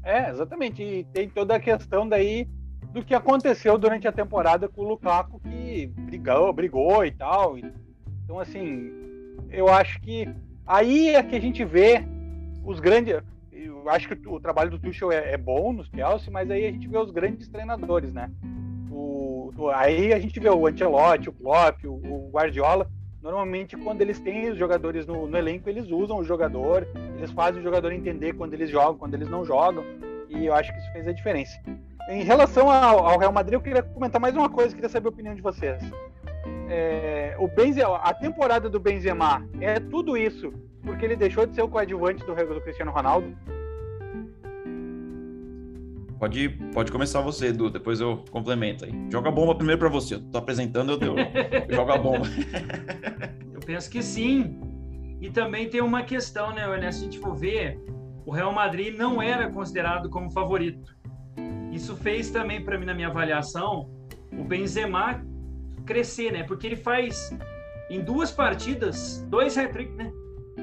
[0.02, 0.82] É, exatamente.
[0.82, 2.46] E tem toda a questão daí
[2.94, 7.58] do que aconteceu durante a temporada com o Lukaku, que brigou, brigou e tal.
[7.58, 8.92] Então, assim,
[9.50, 10.32] eu acho que
[10.64, 12.04] aí é que a gente vê
[12.64, 13.20] os grandes.
[13.52, 16.70] Eu acho que o trabalho do Tuchel é, é bom nos Chelsea, mas aí a
[16.70, 18.30] gente vê os grandes treinadores, né?
[19.74, 22.88] aí a gente vê o Ancelotti, o Klopp, o, o Guardiola.
[23.20, 27.60] Normalmente, quando eles têm os jogadores no, no, elenco, eles usam o jogador, eles fazem
[27.60, 29.82] o jogador entender quando eles jogam, quando eles não jogam.
[30.28, 31.58] E eu acho que isso fez a diferença.
[32.08, 35.10] Em relação ao, ao Real Madrid, eu queria comentar mais uma coisa, queria saber a
[35.10, 35.82] opinião de vocês.
[36.68, 41.62] É, o Benzema, a temporada do Benzema é tudo isso porque ele deixou de ser
[41.62, 43.34] o coadjuvante do, do Cristiano Ronaldo?
[46.18, 48.92] Pode, pode começar você, Edu, depois eu complemento aí.
[49.10, 50.14] Joga a bomba primeiro para você.
[50.14, 51.14] Eu tô apresentando, eu, deu.
[51.70, 52.26] joga a bomba.
[53.52, 54.58] eu penso que sim.
[55.20, 57.00] E também tem uma questão, né, Ernesto?
[57.00, 57.78] Se a gente for ver,
[58.24, 60.93] o Real Madrid não era considerado como favorito.
[61.74, 63.90] Isso fez também para mim, na minha avaliação,
[64.32, 65.20] o Benzema
[65.84, 66.44] crescer, né?
[66.44, 67.36] Porque ele faz
[67.90, 70.12] em duas partidas, dois hat-trick, né?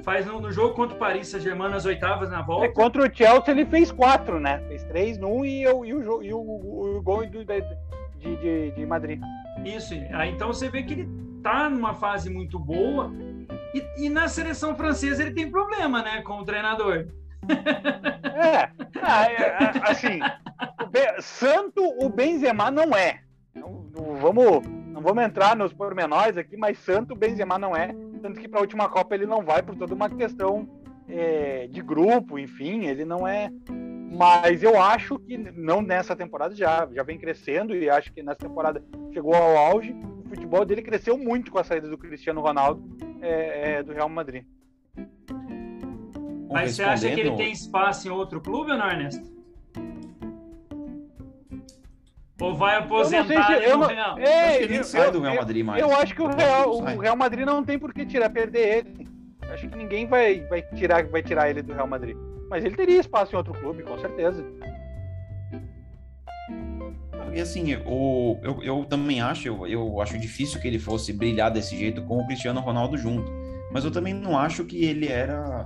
[0.03, 2.65] faz no, no, jogo contra o Paris Saint-Germain nas oitavas na volta.
[2.65, 4.59] É, contra o Chelsea ele fez quatro, né?
[4.67, 5.93] Fez três num e, e, o, e,
[6.33, 9.21] o, o, o gol de, de, de, Madrid.
[9.65, 11.09] Isso, aí então você vê que ele
[11.43, 13.11] tá numa fase muito boa
[13.75, 17.07] e, e na seleção francesa ele tem problema, né, com o treinador.
[18.23, 18.69] É,
[19.01, 20.19] ah, é, assim,
[21.21, 23.21] santo o Benzema não é.
[23.53, 27.93] Não, não, vamos, não vamos entrar nos pormenores aqui, mas santo o Benzema não é
[28.21, 30.69] tanto que para a última Copa ele não vai por toda uma questão
[31.09, 33.51] é, de grupo, enfim, ele não é.
[34.13, 38.39] Mas eu acho que não nessa temporada já, já vem crescendo e acho que nessa
[38.39, 39.95] temporada chegou ao auge.
[40.25, 42.83] O futebol dele cresceu muito com a saída do Cristiano Ronaldo
[43.21, 44.45] é, é, do Real Madrid.
[46.49, 49.40] Mas você acha que ele tem espaço em outro clube ou não, Ernesto?
[52.41, 54.17] Ou vai aposentar eu não, se, eu Real?
[54.17, 55.81] É, acho que ele eu, sai eu, do Real Madrid mais.
[55.81, 59.07] Eu acho que o Real, o Real Madrid não tem por que tirar, perder ele.
[59.51, 62.17] Acho que ninguém vai, vai, tirar, vai tirar ele do Real Madrid.
[62.49, 64.43] Mas ele teria espaço em outro clube, com certeza.
[67.33, 71.51] E assim, o, eu, eu também acho, eu, eu acho difícil que ele fosse brilhar
[71.51, 73.31] desse jeito com o Cristiano Ronaldo junto.
[73.71, 75.63] Mas eu também não acho que ele era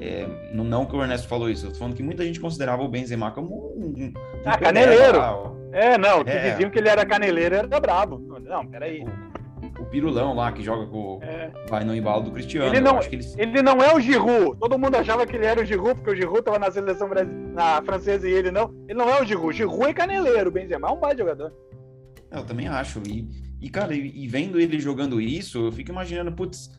[0.00, 2.88] é, não que o Ernesto falou isso, eu tô falando que muita gente considerava o
[2.88, 4.04] Benzema como um.
[4.04, 4.12] um
[4.44, 5.57] ah, caneleiro!
[5.72, 6.50] É, não, que é.
[6.50, 8.18] diziam que ele era caneleiro era brabo.
[8.40, 9.02] Não, peraí.
[9.02, 11.18] O, o Pirulão lá que joga com.
[11.22, 11.50] É.
[11.68, 12.68] Vai no embalo do Cristiano.
[12.68, 13.24] Ele não, ele...
[13.36, 14.58] ele não é o Giroud.
[14.58, 17.08] Todo mundo achava que ele era o Giroud, porque o Giroud tava na seleção
[17.52, 18.74] na francesa e ele não.
[18.88, 19.56] Ele não é o Giroud.
[19.56, 21.52] Giroud é caneleiro, o Benzema é um baita jogador.
[22.30, 23.00] Eu também acho.
[23.06, 23.28] E,
[23.60, 26.70] e cara, e, e vendo ele jogando isso, eu fico imaginando, putz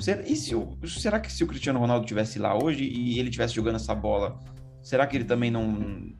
[0.00, 3.54] Será, se o, será que se o Cristiano Ronaldo tivesse lá hoje e ele tivesse
[3.54, 4.38] jogando essa bola,
[4.82, 6.10] será que ele também não,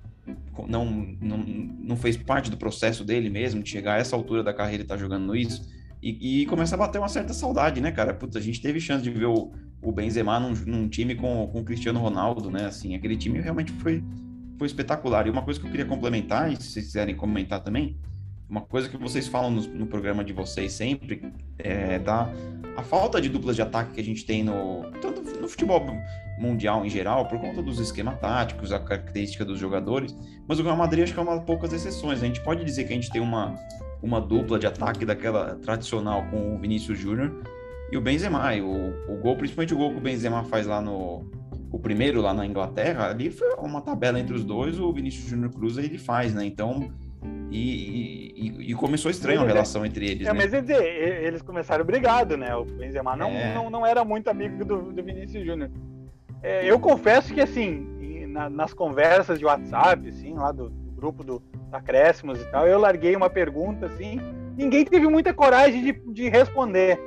[0.69, 0.85] não,
[1.21, 4.83] não, não fez parte do processo dele mesmo, de chegar a essa altura da carreira
[4.83, 5.69] e estar tá jogando isso?
[6.03, 8.15] E, e, começa a bater uma certa saudade, né, cara?
[8.15, 11.61] Putz, a gente teve chance de ver o, o Benzema num, num time com, com
[11.61, 12.67] o Cristiano Ronaldo, né?
[12.67, 14.03] Assim, aquele time realmente foi,
[14.57, 15.27] foi espetacular.
[15.27, 17.99] E uma coisa que eu queria complementar, e se vocês quiserem comentar também,
[18.51, 22.29] uma coisa que vocês falam no, no programa de vocês sempre é da
[22.77, 25.81] a falta de duplas de ataque que a gente tem no tanto no futebol
[26.39, 30.17] mundial em geral, por conta dos esquemas táticos, a característica dos jogadores,
[30.49, 32.23] mas o Real Madrid acho que é uma poucas exceções.
[32.23, 33.55] A gente pode dizer que a gente tem uma,
[34.03, 37.43] uma dupla de ataque daquela tradicional com o Vinícius Júnior
[37.93, 38.55] e o Benzema.
[38.55, 41.29] E o, o gol, principalmente o gol que o Benzema faz lá no
[41.73, 45.53] o primeiro lá na Inglaterra, ali foi uma tabela entre os dois, o Vinícius Júnior
[45.53, 46.45] cruza e ele faz, né?
[46.45, 46.91] Então,
[47.51, 50.27] e, e, e, começou estranho a relação entre eles.
[50.27, 50.39] É, né?
[50.39, 52.55] Mas eles, eles começaram brigado, né?
[52.55, 53.55] O Benzema não, é.
[53.55, 55.71] não, não era muito amigo do, do Vinícius Júnior.
[56.43, 61.25] É, eu confesso que, assim, na, nas conversas de WhatsApp, assim, lá do, do grupo
[61.25, 64.21] do Acréscimos e tal, eu larguei uma pergunta, assim,
[64.57, 66.99] ninguém teve muita coragem de, de responder.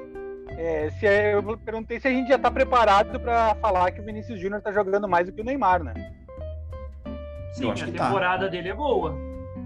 [0.49, 4.05] É, se é, eu perguntei se a gente já está preparado para falar que o
[4.05, 5.93] Vinícius Júnior está jogando mais do que o Neymar, né?
[7.53, 7.85] Sim, a tá.
[7.85, 8.51] temporada tá.
[8.51, 9.15] dele é boa.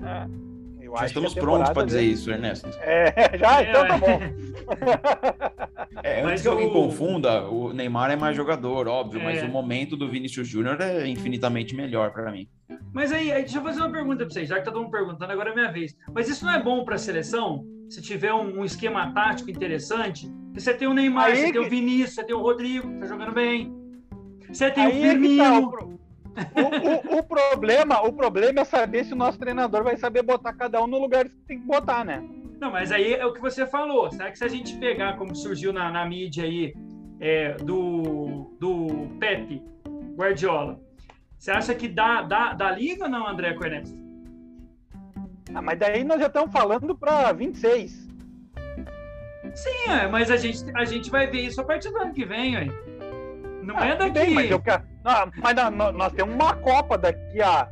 [0.06, 0.47] É.
[0.88, 2.70] Eu já estamos prontos para dizer isso, Ernesto.
[2.82, 4.20] É, já, então tá bom.
[6.04, 9.24] É, antes que alguém confunda, o Neymar é mais jogador, óbvio, é.
[9.24, 12.48] mas o momento do Vinícius Júnior é infinitamente melhor para mim.
[12.94, 14.92] Mas aí, aí, deixa eu fazer uma pergunta para vocês, já que tá todo mundo
[14.92, 15.96] perguntando, agora é minha vez.
[16.14, 17.66] Mas isso não é bom para a seleção?
[17.90, 21.54] Se tiver um, um, esquema tático interessante, que você tem o Neymar, aí você que...
[21.54, 23.74] tem o Vinícius, você tem o Rodrigo, que tá jogando bem.
[24.50, 25.97] Você tem aí o Firmino.
[26.56, 30.54] O, o, o, problema, o problema é saber se o nosso treinador vai saber botar
[30.54, 32.24] cada um no lugar que tem que botar, né?
[32.60, 34.12] Não, mas aí é o que você falou.
[34.12, 36.74] Será que se a gente pegar, como surgiu na, na mídia aí,
[37.20, 39.64] é, do, do Pepe
[40.16, 40.80] Guardiola,
[41.38, 43.94] você acha que dá, dá, dá liga ou não, André Cornelis?
[45.54, 48.08] Ah, mas daí nós já estamos falando para 26.
[49.56, 52.26] Sim, é, mas a gente, a gente vai ver isso a partir do ano que
[52.26, 52.72] vem, aí.
[53.68, 54.12] Não ah, é daqui.
[54.12, 54.82] Bem, mas eu quero...
[55.04, 57.68] não, mas não, nós temos uma Copa daqui a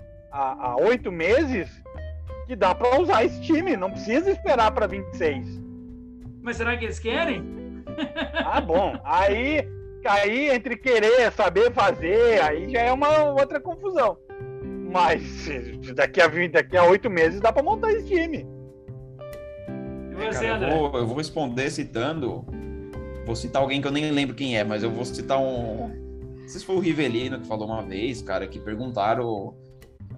[0.81, 1.69] oito meses
[2.45, 3.77] que dá para usar esse time.
[3.77, 5.47] Não precisa esperar para 26.
[6.41, 7.55] Mas será que eles querem?
[8.45, 8.99] Ah, bom.
[9.05, 9.65] Aí,
[10.05, 14.17] aí entre querer, saber fazer, aí já é uma outra confusão.
[14.91, 15.47] Mas
[15.95, 18.45] daqui a 20, daqui a oito meses dá para montar esse time.
[20.12, 22.45] E você, cara, eu, vou, eu vou responder citando.
[23.26, 25.88] Vou citar alguém que eu nem lembro quem é, mas eu vou citar um.
[26.42, 29.56] Não sei se foi o Rivelino que falou uma vez, cara, que perguntaram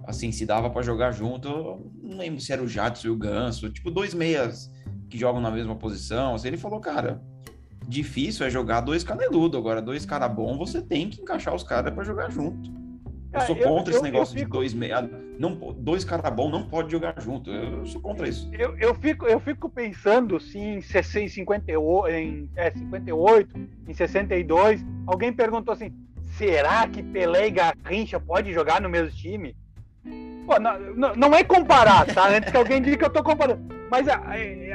[0.06, 1.48] assim, se dava para jogar junto.
[1.48, 4.70] Eu não lembro se era o Jadson e o Ganso, tipo, dois meias
[5.08, 6.34] que jogam na mesma posição.
[6.34, 7.22] Assim, ele falou, cara,
[7.86, 9.58] difícil é jogar dois caneludos.
[9.58, 12.77] Agora, dois cara bom, você tem que encaixar os caras para jogar junto.
[13.40, 14.46] Eu sou contra eu, esse negócio fico...
[14.46, 15.08] de dois meia.
[15.38, 17.50] Não, dois cara bom não pode jogar junto.
[17.50, 18.48] Eu sou contra isso.
[18.52, 25.32] Eu, eu, fico, eu fico pensando se em, 58, em é, 58, em 62, alguém
[25.32, 25.92] perguntou assim:
[26.36, 29.56] será que Pelé e Garrincha pode jogar no mesmo time?
[30.46, 32.28] Pô, não, não, é comparar, tá?
[32.30, 33.60] Antes que alguém diga que eu tô comparando.
[33.90, 34.22] Mas a,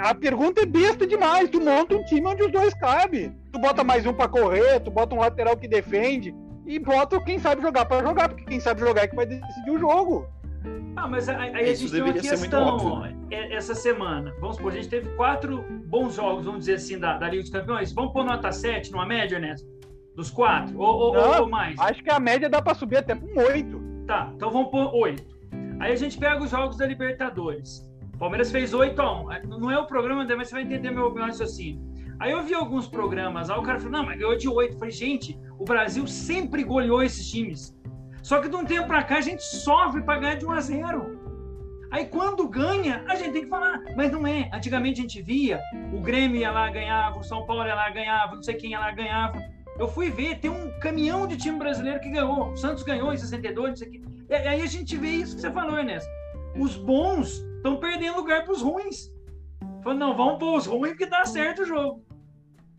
[0.02, 1.50] a pergunta é besta demais.
[1.50, 3.36] Tu monta um time onde os dois cabem.
[3.52, 6.34] Tu bota mais um para correr, tu bota um lateral que defende
[6.66, 9.72] e bota quem sabe jogar para jogar, porque quem sabe jogar é que vai decidir
[9.72, 10.28] o jogo.
[10.96, 13.16] Ah, mas aí a gente tem uma questão né?
[13.32, 14.34] é, essa semana.
[14.40, 17.52] Vamos supor, a gente teve quatro bons jogos, vamos dizer assim, da, da Liga dos
[17.52, 17.92] Campeões.
[17.92, 19.56] Vamos pôr nota 7 numa média, né?
[20.16, 20.78] Dos quatro?
[20.78, 21.78] Ou, ou, Não, ou mais?
[21.80, 23.82] Acho que a média dá para subir até com 8.
[24.06, 25.24] Tá, então vamos pôr 8.
[25.80, 27.82] Aí a gente pega os jogos da Libertadores.
[28.14, 29.28] O Palmeiras fez 8 a 1.
[29.48, 31.93] Não é o programa, mas você vai entender meu, raciocínio.
[32.24, 34.76] Aí eu vi alguns programas, aí o cara falou, não, mas ganhou de 8.
[34.76, 37.78] Eu falei, gente, o Brasil sempre goleou esses times.
[38.22, 40.62] Só que de um tempo para cá a gente sofre para ganhar de 1 a
[40.62, 41.20] 0.
[41.92, 44.50] Aí quando ganha, a gente tem que falar, mas não é.
[44.54, 45.60] Antigamente a gente via,
[45.92, 48.80] o Grêmio ia lá, ganhava, o São Paulo ia lá, ganhava, não sei quem ia
[48.80, 49.38] lá, ganhava.
[49.78, 52.54] Eu fui ver, tem um caminhão de time brasileiro que ganhou.
[52.54, 54.02] O Santos ganhou em 62, não sei quê.
[54.30, 56.10] E aí a gente vê isso que você falou, Ernesto.
[56.58, 59.12] Os bons estão perdendo lugar para os ruins.
[59.84, 62.13] Falando, não, vamos pôr os ruins que dá certo o jogo.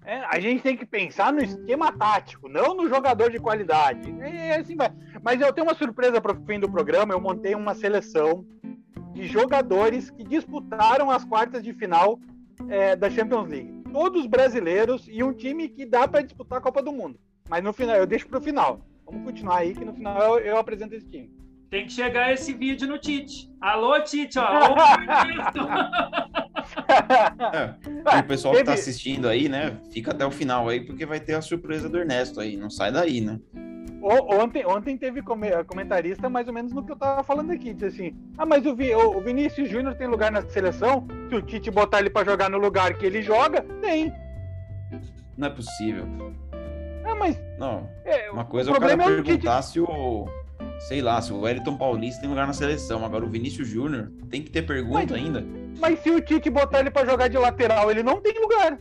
[0.05, 4.11] É, a gente tem que pensar no esquema tático, não no jogador de qualidade.
[4.11, 4.93] E assim vai.
[5.23, 7.14] Mas eu tenho uma surpresa para o fim do programa.
[7.14, 8.45] Eu montei uma seleção
[9.14, 12.21] de jogadores que disputaram as quartas de final
[12.69, 13.83] é, da Champions League.
[13.90, 17.19] Todos brasileiros e um time que dá para disputar a Copa do Mundo.
[17.49, 18.81] Mas no final, eu deixo para o final.
[19.07, 21.31] Vamos continuar aí, que no final eu, eu apresento esse time.
[21.70, 23.50] Tem que chegar esse vídeo no Tite.
[23.61, 24.44] Alô, Tite, ó.
[27.53, 27.74] é,
[28.20, 29.77] o pessoal que tá assistindo aí, né?
[29.92, 32.57] Fica até o final aí, porque vai ter a surpresa do Ernesto aí.
[32.57, 33.40] Não sai daí, né?
[34.07, 35.22] Ontem, ontem teve
[35.66, 37.72] comentarista mais ou menos no que eu tava falando aqui.
[37.72, 41.07] Disse assim: Ah, mas o, o Vinícius Júnior tem lugar na seleção?
[41.31, 44.12] Se o Tite botar ele para jogar no lugar que ele joga, tem.
[45.38, 46.07] Não é possível.
[47.03, 47.40] Ah, mas.
[47.59, 47.88] Não.
[48.05, 50.29] É, uma coisa é o cara é perguntar se o.
[50.80, 53.04] Sei lá, se o Wellington Paulista tem lugar na seleção.
[53.04, 55.44] Agora o Vinícius Júnior tem que ter pergunta mas, ainda.
[55.78, 58.78] Mas se o Tite botar ele para jogar de lateral, ele não tem lugar.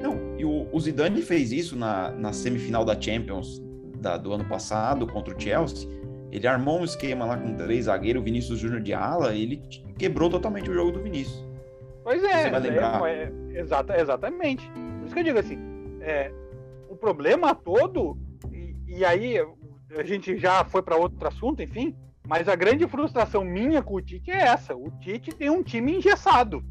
[0.00, 3.62] Não, e o, o Zidane fez isso na, na semifinal da Champions
[3.96, 5.88] da, do ano passado contra o Chelsea.
[6.30, 9.62] Ele armou um esquema lá com três zagueiros, o Vinícius Júnior de ala, e ele
[9.96, 11.44] quebrou totalmente o jogo do Vinícius.
[12.02, 13.08] Pois é, Você vai lembrar.
[13.08, 14.68] É, é, exata, exatamente.
[14.70, 15.58] Por isso que eu digo assim,
[16.00, 16.30] é,
[16.88, 18.18] o problema todo,
[18.52, 19.38] e, e aí
[19.96, 21.94] a gente já foi para outro assunto, enfim,
[22.26, 25.96] mas a grande frustração minha com o Tite é essa: o Tite tem um time
[25.96, 26.64] engessado.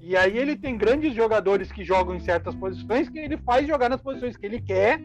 [0.00, 3.90] E aí ele tem grandes jogadores que jogam em certas posições que ele faz jogar
[3.90, 4.98] nas posições que ele quer,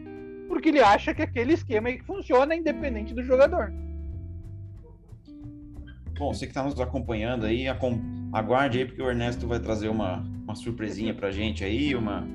[0.48, 3.72] porque ele acha que aquele esquema que funciona independente do jogador.
[6.18, 7.66] Bom, você que está nos acompanhando aí,
[8.32, 12.26] aguarde aí, porque o Ernesto vai trazer uma, uma surpresinha pra gente aí, uma,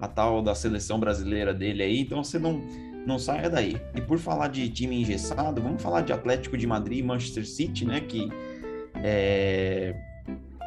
[0.00, 2.60] a tal da seleção brasileira dele aí, então você não,
[3.06, 3.80] não saia daí.
[3.94, 7.84] E por falar de time engessado, vamos falar de Atlético de Madrid e Manchester City,
[7.84, 8.00] né?
[8.00, 8.28] Que
[9.02, 9.94] É,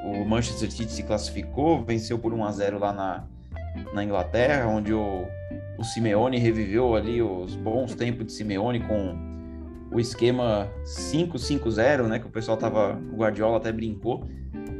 [0.04, 3.24] o Manchester City se classificou, venceu por 1 a 0 lá na,
[3.94, 5.26] na Inglaterra, onde o,
[5.78, 9.16] o Simeone reviveu ali os bons tempos de Simeone com
[9.92, 14.28] o esquema 5-5-0, né, que o pessoal tava, o Guardiola até brincou.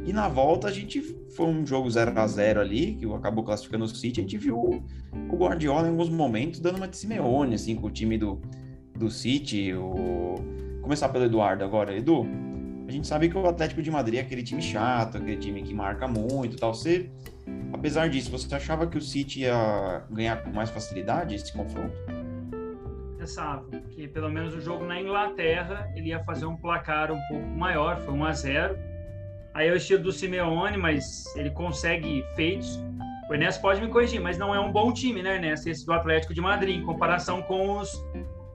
[0.04, 1.00] E na volta a gente
[1.34, 4.56] foi um jogo 0 a 0 ali, que acabou classificando o City, a gente viu
[4.56, 8.40] o Guardiola em alguns momentos dando uma de Simeone assim com o time do,
[8.96, 10.34] do City, o
[10.82, 12.26] começar pelo Eduardo agora, Edu.
[12.86, 15.72] A gente sabe que o Atlético de Madrid é aquele time chato, aquele time que
[15.72, 16.74] marca muito, tal.
[16.74, 17.10] Você
[17.74, 21.94] Apesar disso, você achava que o City ia ganhar com mais facilidade esse confronto?
[23.18, 27.46] Pensava que pelo menos o jogo na Inglaterra ele ia fazer um placar um pouco
[27.48, 28.78] maior, foi 1 a 0.
[29.54, 32.82] Aí é o estilo do Simeone, mas ele consegue feitos.
[33.30, 35.64] O Enes pode me corrigir, mas não é um bom time, né, Enes?
[35.64, 38.04] Esse do Atlético de Madrid, em comparação com os,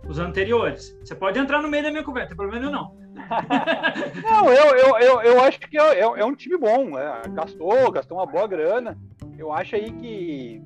[0.08, 0.96] os anteriores.
[1.04, 3.00] Você pode entrar no meio da minha conversa, tem problema não.
[4.24, 7.00] não, eu, eu, eu, eu acho que é, é, é um time bom.
[7.00, 8.98] É, gastou, gastou uma boa grana.
[9.38, 10.62] Eu acho aí que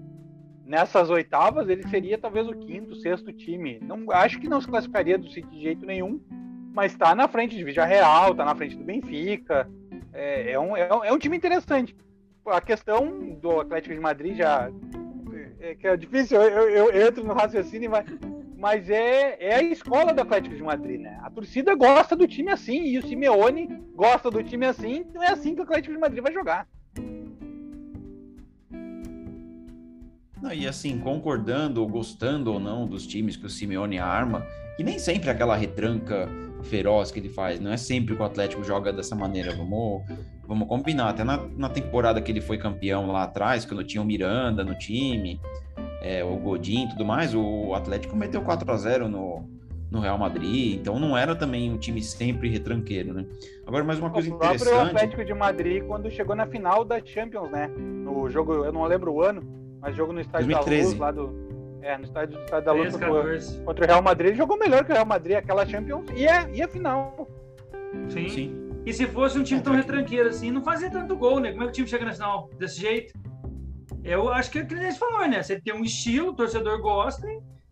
[0.66, 3.80] nessas oitavas ele seria talvez o quinto, sexto time.
[3.82, 6.20] Não, acho que não se classificaria do City de jeito nenhum,
[6.74, 9.70] mas está na frente de Vigia Real, está na frente do Benfica.
[10.14, 11.96] É, é, um, é, um, é um time interessante.
[12.46, 14.70] A questão do Atlético de Madrid já
[15.60, 18.06] é, que é difícil, eu, eu, eu entro no raciocínio, mas
[18.64, 21.20] mas é, é a escola do Atlético de Madrid, né?
[21.22, 25.32] A torcida gosta do time assim, e o Simeone gosta do time assim, então é
[25.32, 26.66] assim que o Atlético de Madrid vai jogar.
[30.44, 34.84] Não, e assim, concordando ou gostando ou não dos times que o Simeone arma, que
[34.84, 36.28] nem sempre é aquela retranca
[36.64, 40.04] feroz que ele faz, não é sempre que o Atlético joga dessa maneira, vamos,
[40.46, 44.06] vamos combinar, até na, na temporada que ele foi campeão lá atrás, quando tinha o
[44.06, 45.40] Miranda no time,
[46.02, 49.50] é, o Godin e tudo mais, o Atlético meteu 4 a 0 no,
[49.90, 53.26] no Real Madrid, então não era também um time sempre retranqueiro, né?
[53.66, 54.74] Agora, mais uma coisa o interessante...
[54.74, 57.68] O Atlético de Madrid, quando chegou na final da Champions, né?
[57.68, 60.82] No jogo, eu não lembro o ano, mas jogo no Estádio 2013.
[60.82, 61.44] da Luz, lá do...
[61.82, 64.86] É, no estádio, do estádio da Luz contra, contra, o Real Madrid, ele jogou melhor
[64.86, 67.28] que o Real Madrid, aquela Champions, e a, e a final.
[68.08, 68.30] Sim.
[68.30, 68.70] Sim.
[68.86, 71.52] E se fosse um time tão retranqueiro assim, não fazia tanto gol, né?
[71.52, 73.14] Como é que o time chega na final desse jeito?
[74.02, 75.44] Eu acho que é o que eles falou, né?
[75.44, 77.28] Você tem um estilo, o torcedor gosta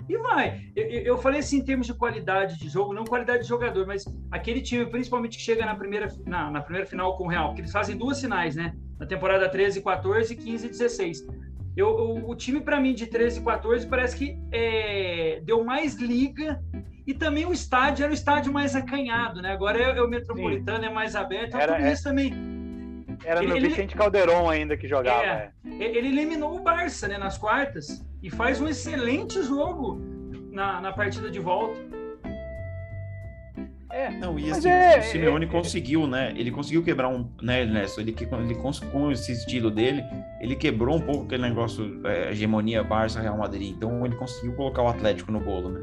[0.10, 0.69] e vai.
[0.76, 4.04] Eu, eu, falei assim em termos de qualidade de jogo, não qualidade de jogador, mas
[4.30, 7.62] aquele time, principalmente que chega na primeira, na, na primeira final com o Real, porque
[7.62, 8.74] eles fazem duas finais, né?
[9.00, 11.28] Na temporada 13 14 e 15 16.
[11.75, 15.95] Eu, o, o time, para mim, de 13 e 14, parece que é, deu mais
[15.95, 16.62] liga
[17.07, 19.51] e também o estádio era o estádio mais acanhado, né?
[19.51, 20.89] Agora é, é o metropolitano, Sim.
[20.89, 21.93] é mais aberto, então era, tudo é...
[21.93, 22.51] isso também
[23.25, 25.23] era no ele, Vicente Calderon ainda que jogava.
[25.23, 29.99] É, é, Ele eliminou o Barça né, nas quartas e faz um excelente jogo
[30.51, 31.79] na, na partida de volta.
[33.93, 36.34] É, não, e assim, é, o Simeone é, conseguiu, né?
[36.38, 37.99] Ele conseguiu quebrar um, né, Ernesto?
[37.99, 40.04] Ele, ele com esse estilo dele,
[40.39, 43.75] ele quebrou um pouco aquele negócio, é, hegemonia Barça, Real Madrid.
[43.75, 45.82] Então ele conseguiu colocar o Atlético no bolo, né?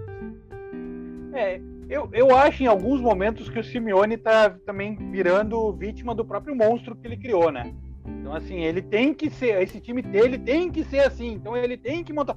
[1.35, 6.25] É, eu, eu acho em alguns momentos que o Simeone está também virando vítima do
[6.25, 7.75] próprio monstro que ele criou, né?
[8.21, 11.33] Então, assim, ele tem que ser, esse time dele tem que ser assim.
[11.33, 12.37] Então, ele tem que montar.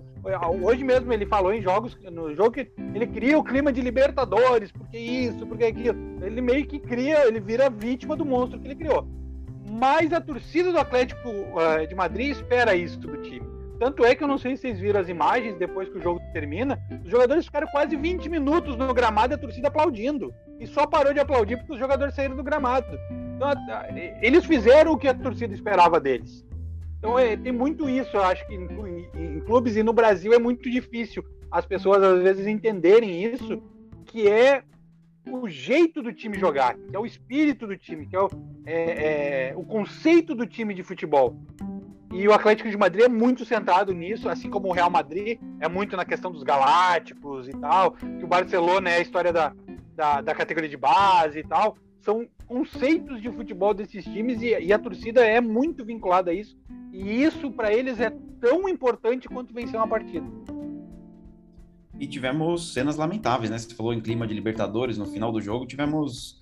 [0.61, 4.71] Hoje mesmo ele falou em jogos, no jogo que ele cria o clima de Libertadores,
[4.71, 5.97] porque isso, porque aquilo.
[6.21, 9.07] Ele meio que cria, ele vira vítima do monstro que ele criou.
[9.69, 13.45] Mas a torcida do Atlético uh, de Madrid espera isso do time.
[13.81, 16.21] Tanto é que eu não sei se vocês viram as imagens depois que o jogo
[16.33, 16.79] termina.
[17.03, 20.31] Os jogadores ficaram quase 20 minutos no gramado e a torcida aplaudindo.
[20.59, 22.85] E só parou de aplaudir porque os jogadores saíram do gramado.
[23.35, 23.49] Então,
[24.21, 26.45] eles fizeram o que a torcida esperava deles.
[26.99, 30.31] Então é, tem muito isso, eu acho que em, em, em, clubes e no Brasil
[30.31, 33.63] é muito difícil as pessoas às vezes entenderem isso,
[34.05, 34.61] que é
[35.27, 38.29] o jeito do time jogar, que é o espírito do time, que é o,
[38.63, 41.35] é, é, o conceito do time de futebol.
[42.13, 45.69] E o Atlético de Madrid é muito centrado nisso, assim como o Real Madrid é
[45.69, 49.53] muito na questão dos galácticos e tal, que o Barcelona é a história da,
[49.95, 51.77] da, da categoria de base e tal.
[52.01, 56.57] São conceitos de futebol desses times e, e a torcida é muito vinculada a isso.
[56.91, 60.27] E isso, para eles, é tão importante quanto vencer uma partida.
[61.97, 63.57] E tivemos cenas lamentáveis, né?
[63.57, 66.40] Você falou em clima de Libertadores, no final do jogo tivemos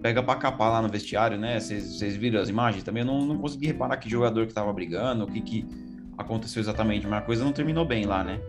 [0.00, 1.60] pega para capar lá no vestiário, né?
[1.60, 3.02] Vocês viram as imagens também?
[3.02, 5.66] Eu não, não consegui reparar que jogador que tava brigando, o que, que
[6.16, 8.40] aconteceu exatamente, mas a coisa não terminou bem lá, né?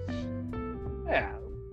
[1.08, 1.26] É,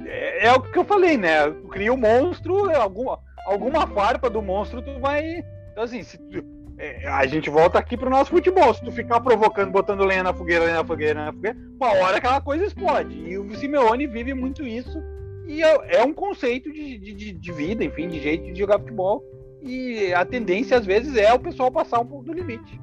[0.05, 1.51] é, é o que eu falei, né?
[1.71, 5.45] Cria o um monstro, alguma, alguma farpa do monstro, tu vai.
[5.73, 6.45] Então, assim, se tu,
[6.77, 8.75] é, a gente volta aqui pro nosso futebol.
[8.75, 11.93] Se tu ficar provocando, botando lenha na fogueira, lenha na fogueira, lenha na fogueira, uma
[11.95, 13.17] hora aquela coisa explode.
[13.17, 15.01] E o Simeone vive muito isso.
[15.47, 19.25] E é, é um conceito de, de, de vida, enfim, de jeito de jogar futebol
[19.63, 22.81] e a tendência às vezes é o pessoal passar um pouco do limite.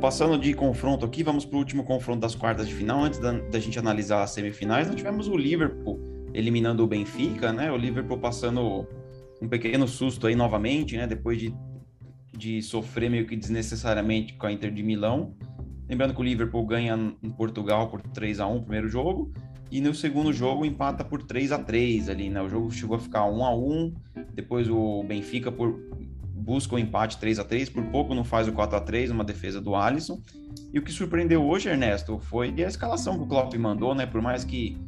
[0.00, 3.02] Passando de confronto aqui, vamos para o último confronto das quartas de final.
[3.02, 5.98] Antes da, da, gente analisar as semifinais, nós tivemos o Liverpool
[6.34, 7.72] eliminando o Benfica, né?
[7.72, 8.86] O Liverpool passando
[9.40, 11.06] um pequeno susto aí novamente, né?
[11.06, 11.54] Depois de,
[12.36, 15.34] de sofrer meio que desnecessariamente com a Inter de Milão.
[15.88, 19.32] Lembrando que o Liverpool ganha em Portugal por 3 a 1 no primeiro jogo
[19.70, 22.40] e no segundo jogo empata por 3 a 3 ali, né?
[22.40, 23.94] O jogo chegou a ficar 1 a 1,
[24.34, 25.78] depois o Benfica por
[26.34, 29.24] busca o empate 3 a 3 por pouco não faz o 4 a 3 uma
[29.24, 30.20] defesa do Alisson.
[30.72, 34.06] E o que surpreendeu hoje, Ernesto, foi a escalação que o Klopp mandou, né?
[34.06, 34.78] Por mais que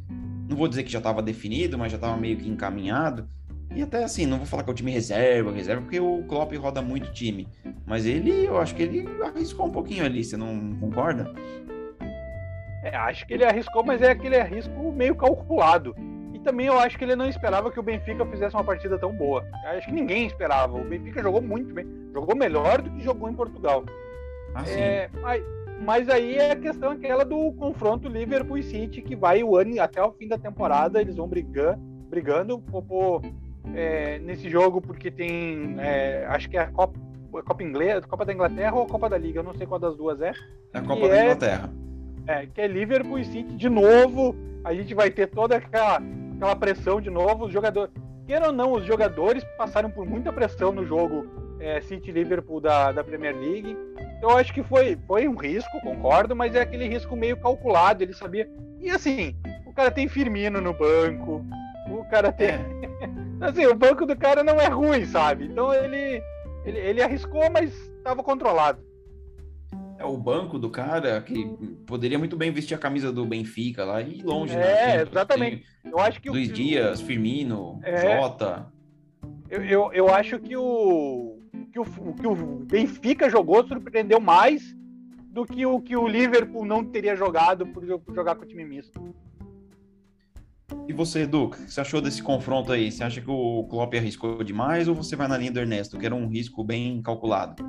[0.47, 3.27] não vou dizer que já estava definido, mas já estava meio que encaminhado.
[3.75, 6.53] E até assim, não vou falar que é o time reserva, reserva, porque o Klopp
[6.53, 7.47] roda muito time.
[7.85, 11.31] Mas ele, eu acho que ele arriscou um pouquinho ali, você não concorda?
[12.83, 15.95] É, acho que ele arriscou, mas é aquele risco meio calculado.
[16.33, 19.13] E também eu acho que ele não esperava que o Benfica fizesse uma partida tão
[19.13, 19.45] boa.
[19.65, 20.77] Acho que ninguém esperava.
[20.77, 21.85] O Benfica jogou muito bem.
[22.13, 23.83] Jogou melhor do que jogou em Portugal.
[24.55, 25.43] Ah, é, mas,
[25.81, 29.79] mas, aí é a questão aquela do confronto Liverpool e City, que vai o ano
[29.81, 33.21] até o fim da temporada, eles vão brigando, brigando por,
[33.75, 35.75] é, nesse jogo, porque tem.
[35.79, 36.99] É, acho que é a Copa,
[37.35, 39.79] a Copa Inglesa, Copa da Inglaterra ou a Copa da Liga, eu não sei qual
[39.79, 40.33] das duas é.
[40.73, 41.69] É a Copa da é Inglaterra.
[42.29, 44.35] É, que é Liverpool e City de novo.
[44.63, 45.99] A gente vai ter toda aquela,
[46.35, 47.45] aquela pressão de novo.
[47.45, 47.91] Os jogadores,
[48.27, 51.25] queira ou não, os jogadores passaram por muita pressão no jogo
[51.59, 53.75] é, City Liverpool da, da Premier League.
[54.15, 58.03] Então, eu acho que foi, foi um risco, concordo, mas é aquele risco meio calculado.
[58.03, 58.47] Ele sabia.
[58.79, 61.43] E assim, o cara tem Firmino no banco,
[61.89, 62.49] o cara tem.
[62.49, 62.59] É.
[63.41, 65.45] assim, o banco do cara não é ruim, sabe?
[65.45, 66.21] Então ele,
[66.63, 68.87] ele, ele arriscou, mas estava controlado
[69.99, 71.45] é o banco do cara que
[71.85, 74.95] poderia muito bem vestir a camisa do Benfica lá e ir longe, né?
[74.95, 75.65] é, exatamente.
[75.83, 78.71] Eu acho que Luiz o, Dias, Firmino, é, Jota.
[79.49, 81.37] Eu, eu, eu, acho que o,
[81.73, 82.35] que o que o
[82.65, 84.73] Benfica jogou surpreendeu mais
[85.31, 88.63] do que o que o Liverpool não teria jogado por, por jogar com o time
[88.63, 89.13] misto.
[90.87, 92.89] E você, Edu, o que você achou desse confronto aí?
[92.91, 96.05] Você acha que o Klopp arriscou demais ou você vai na linha do Ernesto, que
[96.05, 97.63] era um risco bem calculado?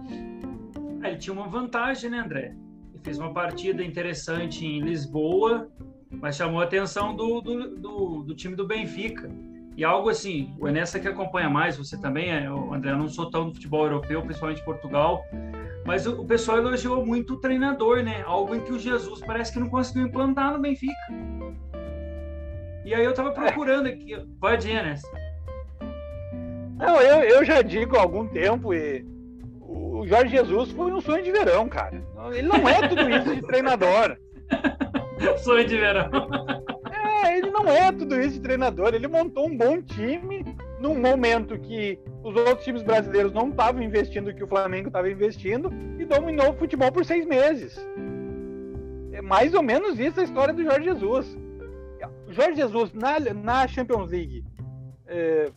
[1.08, 2.54] Ele tinha uma vantagem, né, André?
[2.92, 5.70] Ele fez uma partida interessante em Lisboa,
[6.10, 9.30] mas chamou a atenção do, do, do, do time do Benfica.
[9.76, 13.30] E algo assim, o Enes que acompanha mais, você também, é, André, eu não sou
[13.30, 15.24] tão do futebol europeu, principalmente Portugal,
[15.86, 18.22] mas o, o, pessoal elogiou muito o treinador, né?
[18.26, 20.92] Algo em que o Jesus parece que não conseguiu implantar no Benfica.
[22.84, 25.02] E aí eu tava procurando aqui, pode ir, Enes.
[26.76, 29.04] Não, eu, eu já digo há algum tempo e
[30.00, 32.02] o Jorge Jesus foi um sonho de verão, cara.
[32.32, 34.16] Ele não é tudo isso de treinador.
[35.44, 36.08] sonho de verão.
[37.22, 38.94] É, ele não é tudo isso de treinador.
[38.94, 44.30] Ele montou um bom time num momento que os outros times brasileiros não estavam investindo
[44.30, 47.78] o que o Flamengo estava investindo e dominou o futebol por seis meses.
[49.12, 51.38] É mais ou menos isso a história do Jorge Jesus.
[52.26, 54.44] O Jorge Jesus na, na Champions League
[55.06, 55.50] é,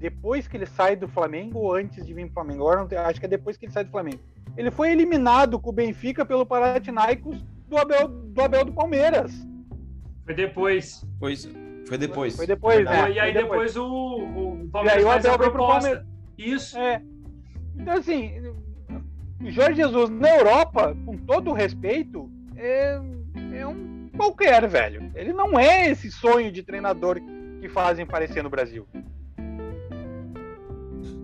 [0.00, 2.66] depois que ele sai do Flamengo ou antes de vir pro Flamengo?
[2.66, 4.18] Agora não, acho que é depois que ele sai do Flamengo.
[4.56, 9.46] Ele foi eliminado com o Benfica pelo Panathinaikos do Abel do, Abel do Palmeiras.
[10.24, 11.06] Foi depois.
[11.18, 11.36] Foi,
[11.86, 12.34] foi depois.
[12.34, 13.12] Foi depois, né?
[13.12, 16.06] E aí depois, depois o, o Palmeiras e aí o Abel pro Palmeiras.
[16.38, 16.78] Isso.
[16.78, 17.02] É.
[17.76, 18.32] Então, assim,
[19.42, 22.98] o Jorge Jesus na Europa, com todo o respeito, é,
[23.52, 25.10] é um qualquer, velho.
[25.14, 27.20] Ele não é esse sonho de treinador
[27.60, 28.88] que fazem parecer no Brasil.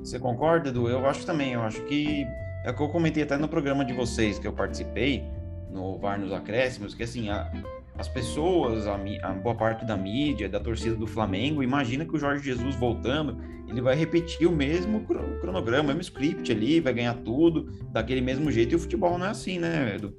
[0.06, 0.88] Você concorda, Edu?
[0.88, 1.54] Eu acho também.
[1.54, 2.24] Eu acho que
[2.64, 5.24] é o que eu comentei até no programa de vocês que eu participei,
[5.68, 7.50] no VAR nos Acréscimos, que assim, a,
[7.98, 12.18] as pessoas, a, a, boa parte da mídia, da torcida do Flamengo, imagina que o
[12.20, 13.36] Jorge Jesus voltando,
[13.66, 15.04] ele vai repetir o mesmo
[15.40, 19.26] cronograma, o mesmo script ali, vai ganhar tudo daquele mesmo jeito, e o futebol não
[19.26, 20.14] é assim, né, Edu?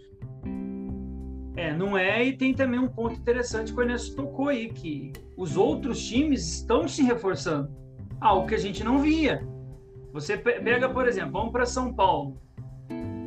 [1.55, 5.13] É, não é, e tem também um ponto interessante que o Ernesto tocou aí, que
[5.37, 7.71] os outros times estão se reforçando,
[8.19, 9.41] algo que a gente não via.
[10.19, 12.41] Você pega, por exemplo, vamos para São Paulo.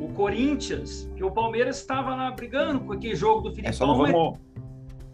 [0.01, 3.87] O Corinthians, que o Palmeiras estava lá brigando com aquele jogo do Felipe é, só
[3.87, 4.37] não vamos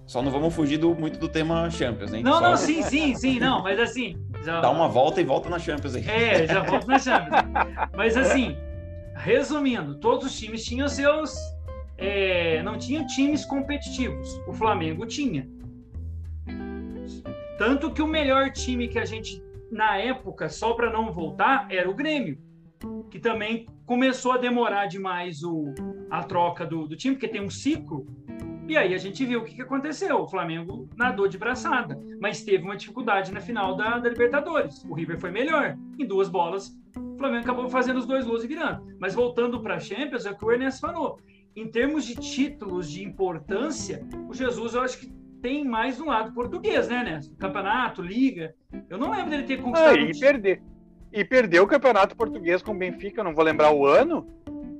[0.07, 2.23] Só não vamos fugir do, muito do tema Champions, hein?
[2.23, 2.41] Não, só...
[2.41, 4.17] não, sim, sim, sim, não, mas assim.
[4.43, 4.59] Já...
[4.59, 6.03] Dá uma volta e volta na Champions aí.
[6.09, 7.43] É, já volta na Champions.
[7.95, 8.57] mas assim,
[9.13, 11.35] resumindo, todos os times tinham seus.
[11.95, 14.41] É, não tinham times competitivos.
[14.47, 15.47] O Flamengo tinha.
[17.59, 21.89] Tanto que o melhor time que a gente na época, só para não voltar, era
[21.89, 22.37] o Grêmio,
[23.09, 25.73] que também começou a demorar demais o,
[26.09, 28.05] a troca do, do time, porque tem um ciclo.
[28.67, 30.21] E aí a gente viu o que, aconteceu.
[30.21, 34.83] O Flamengo nadou de braçada, mas teve uma dificuldade na final da, da Libertadores.
[34.83, 35.77] O River foi melhor.
[35.97, 38.85] Em duas bolas, o Flamengo acabou fazendo os dois gols e virando.
[38.99, 41.17] Mas voltando para a Champions, é o que o Ernesto falou.
[41.55, 45.16] Em termos de títulos de importância, o Jesus eu acho que
[45.47, 47.33] tem mais no lado português, né, Ernesto?
[47.37, 48.53] Campeonato, Liga.
[48.89, 49.97] Eu não lembro dele ter conquistado.
[49.97, 50.19] Ah, e um...
[50.19, 50.61] perder.
[51.13, 54.27] E perdeu o Campeonato Português com o Benfica, não vou lembrar o ano,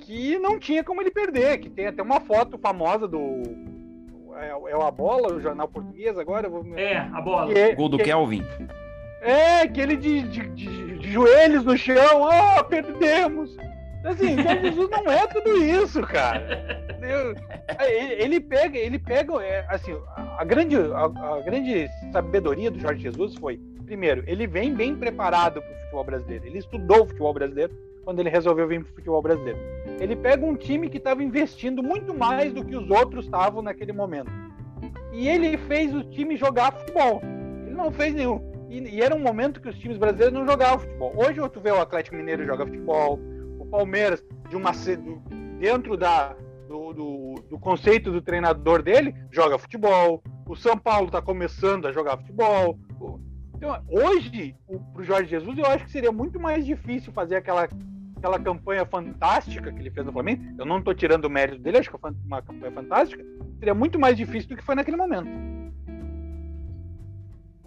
[0.00, 3.42] que não tinha como ele perder, que tem até uma foto famosa do
[4.36, 6.50] é, é a bola, o jornal português agora?
[6.50, 6.62] Vou...
[6.76, 7.58] É, a bola.
[7.58, 8.44] É, Gol do que, Kelvin.
[9.22, 13.56] É, aquele de, de, de, de joelhos no chão, ah, oh, perdemos.
[14.08, 16.82] Assim, Jesus não é tudo isso, cara.
[18.18, 23.34] Ele pega, ele pega, é, assim, a grande, a, a, grande sabedoria do Jorge Jesus
[23.34, 26.46] foi, primeiro, ele vem bem preparado para o futebol brasileiro.
[26.46, 29.58] Ele estudou futebol brasileiro quando ele resolveu vir para o futebol brasileiro.
[30.00, 33.92] Ele pega um time que estava investindo muito mais do que os outros estavam naquele
[33.92, 34.30] momento.
[35.12, 37.20] E ele fez o time jogar futebol.
[37.66, 38.40] Ele não fez nenhum.
[38.70, 41.12] E, e, era um momento que os times brasileiros não jogavam futebol.
[41.16, 43.18] Hoje tu vê o Atlético Mineiro joga futebol,
[43.68, 44.72] Palmeiras, de uma,
[45.58, 46.34] dentro da,
[46.68, 50.22] do, do, do conceito do treinador dele, joga futebol.
[50.46, 52.78] O São Paulo está começando a jogar futebol.
[53.54, 54.54] Então, hoje,
[54.92, 57.68] para o Jorge Jesus, eu acho que seria muito mais difícil fazer aquela
[58.18, 61.78] aquela campanha fantástica que ele fez no Flamengo, eu não estou tirando o mérito dele,
[61.78, 63.24] acho que foi uma campanha fantástica,
[63.58, 65.28] seria muito mais difícil do que foi naquele momento.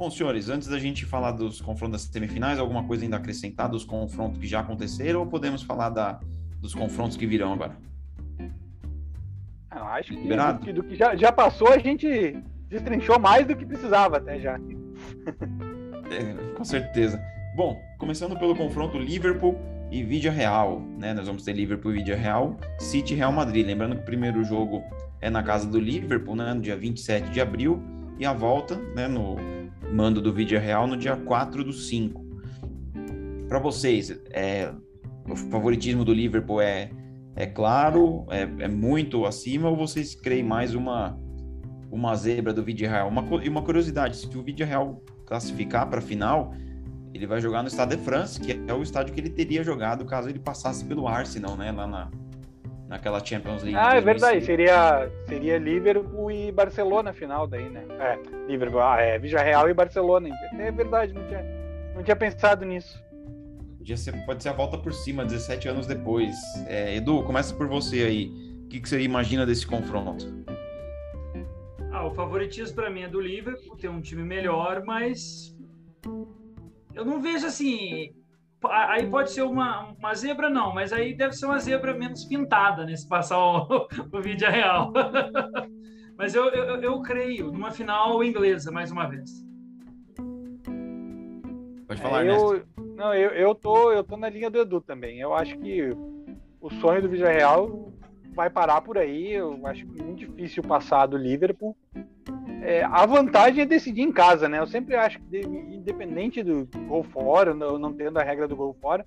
[0.01, 3.85] Bom, senhores, antes da gente falar dos confrontos das semifinais, alguma coisa ainda acrescentar dos
[3.85, 6.19] confrontos que já aconteceram ou podemos falar da,
[6.59, 7.77] dos confrontos que virão agora?
[9.71, 12.35] Eu acho que do que, do que já, já passou, a gente
[12.67, 14.59] destrinchou mais do que precisava até já.
[16.11, 17.23] É, com certeza.
[17.55, 19.57] Bom, começando pelo confronto Liverpool
[19.89, 21.13] e Vídeo Real, né?
[21.13, 23.65] Nós vamos ter Liverpool e Vídeo Real, City e Real Madrid.
[23.65, 24.83] Lembrando que o primeiro jogo
[25.21, 26.53] é na casa do Liverpool, né?
[26.53, 27.81] No dia 27 de abril,
[28.19, 29.07] e a volta, né?
[29.07, 32.25] No mando do Vídeo Real no dia 4 do 5.
[33.47, 34.73] Para vocês, é,
[35.29, 36.89] o favoritismo do Liverpool é,
[37.35, 41.17] é claro, é, é muito acima, ou vocês creem mais uma,
[41.91, 43.07] uma zebra do Vídeo Real?
[43.07, 46.53] Uma, e uma curiosidade, se o Vídeo Real classificar para a final,
[47.13, 50.05] ele vai jogar no Stade de France, que é o estádio que ele teria jogado
[50.05, 51.71] caso ele passasse pelo Arsenal, né?
[51.71, 52.11] Lá na,
[52.91, 53.77] naquela Champions League.
[53.77, 54.43] Ah, é verdade.
[54.43, 57.85] Seria, seria Liverpool e Barcelona final daí, né?
[57.97, 60.29] É, Liverpool, ah, é, Real e Barcelona.
[60.59, 61.41] É verdade, não tinha,
[61.95, 63.01] não tinha pensado nisso.
[63.77, 66.35] Podia ser, pode ser a volta por cima, 17 anos depois.
[66.67, 68.25] É, Edu, começa por você aí.
[68.65, 70.25] O que, que você imagina desse confronto?
[71.93, 75.55] Ah, o favoritismo para mim é do Liverpool, ter um time melhor, mas
[76.93, 78.13] eu não vejo assim.
[78.69, 82.85] Aí pode ser uma, uma zebra, não, mas aí deve ser uma zebra menos pintada,
[82.85, 82.95] né?
[82.95, 84.93] Se passar o, o vídeo real.
[86.15, 89.43] mas eu, eu, eu creio numa final inglesa, mais uma vez.
[91.87, 92.63] Pode falar, é, eu,
[92.95, 95.19] Não, eu, eu, tô, eu tô na linha do Edu também.
[95.19, 95.89] Eu acho que
[96.61, 97.91] o sonho do vídeo real
[98.33, 99.33] vai parar por aí.
[99.33, 101.75] Eu acho muito difícil passar do Liverpool.
[102.61, 104.59] É, a vantagem é decidir em casa, né?
[104.59, 108.77] Eu sempre acho que, independente do gol fora, não, não tendo a regra do gol
[108.79, 109.05] fora,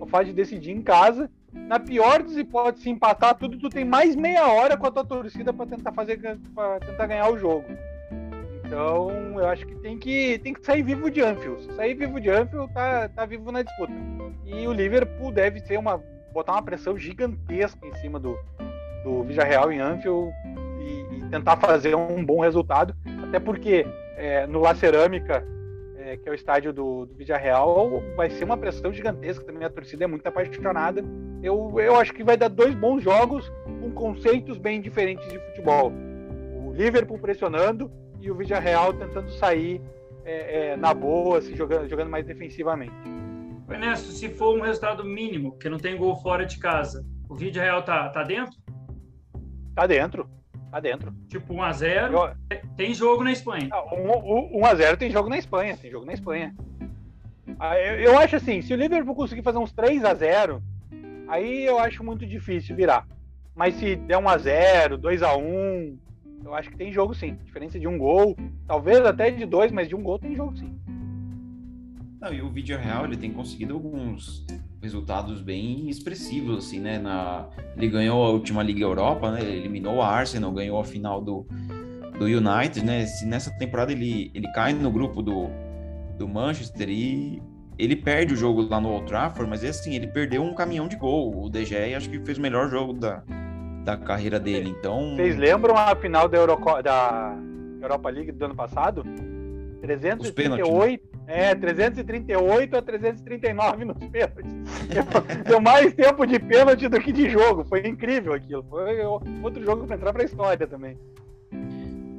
[0.00, 4.14] o fato de decidir em casa, na pior das hipóteses, empatar tudo, tu tem mais
[4.14, 6.20] meia hora com a tua torcida para tentar fazer,
[6.54, 7.64] para tentar ganhar o jogo.
[8.64, 11.74] Então, eu acho que tem que, tem que sair vivo de Anfield.
[11.74, 13.92] Sair vivo de Anfield, tá, tá vivo na disputa.
[14.46, 16.00] E o Liverpool deve ser uma
[16.32, 18.38] botar uma pressão gigantesca em cima do,
[19.04, 20.32] do Villarreal em Anfield
[20.82, 22.94] e, e, tentar fazer um bom resultado,
[23.26, 25.46] até porque é, no La Cerâmica,
[25.96, 29.70] é, que é o estádio do, do Villarreal, vai ser uma pressão gigantesca, também a
[29.70, 31.04] torcida é muito apaixonada.
[31.42, 35.92] Eu, eu acho que vai dar dois bons jogos com conceitos bem diferentes de futebol.
[36.54, 39.80] O Liverpool pressionando e o Villarreal tentando sair
[40.24, 42.94] é, é, na boa, assim, jogando, jogando mais defensivamente.
[43.68, 47.62] Ernesto, se for um resultado mínimo, que não tem gol fora de casa, o vídeo
[47.62, 48.56] real tá, tá dentro?
[49.74, 50.28] Tá dentro.
[50.72, 51.12] Tá dentro.
[51.28, 52.12] Tipo 1x0.
[52.12, 52.58] Eu...
[52.78, 53.68] Tem jogo na Espanha.
[53.68, 55.76] 1x0 tem jogo na Espanha.
[55.76, 56.54] Tem jogo na Espanha.
[57.60, 60.62] Ah, eu, eu acho assim, se o Liverpool conseguir fazer uns 3x0,
[61.28, 63.06] aí eu acho muito difícil virar.
[63.54, 65.98] Mas se der 1x0, 2x1,
[66.42, 67.34] eu acho que tem jogo sim.
[67.44, 68.34] Diferença de um gol.
[68.66, 70.74] Talvez até de dois, mas de um gol tem jogo sim.
[72.18, 74.46] Não, e o vídeo real ele tem conseguido alguns
[74.82, 76.98] resultados bem expressivos, assim, né?
[76.98, 79.40] Na, ele ganhou a última Liga Europa, né?
[79.40, 81.46] Ele eliminou a Arsenal, ganhou a final do,
[82.18, 83.06] do United, né?
[83.06, 85.48] Se nessa temporada ele, ele cai no grupo do,
[86.18, 87.40] do Manchester e
[87.78, 90.88] ele perde o jogo lá no Old Trafford, mas é assim, ele perdeu um caminhão
[90.88, 91.44] de gol.
[91.44, 93.22] O De Gea acho que fez o melhor jogo da,
[93.84, 94.68] da carreira dele.
[94.68, 95.14] Então.
[95.14, 97.36] Vocês lembram a final da, Euro, da
[97.80, 99.04] Europa League do ano passado?
[99.80, 104.52] 338, é, 338 a 339 nos pênaltis.
[105.48, 107.64] Deu mais tempo de pênalti do que de jogo.
[107.64, 108.62] Foi incrível aquilo.
[108.68, 109.00] Foi
[109.42, 110.98] outro jogo para entrar para a história também.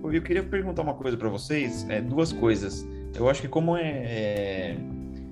[0.04, 2.88] Eu queria perguntar uma coisa para vocês, é, duas coisas.
[3.16, 4.78] Eu acho que como é, é,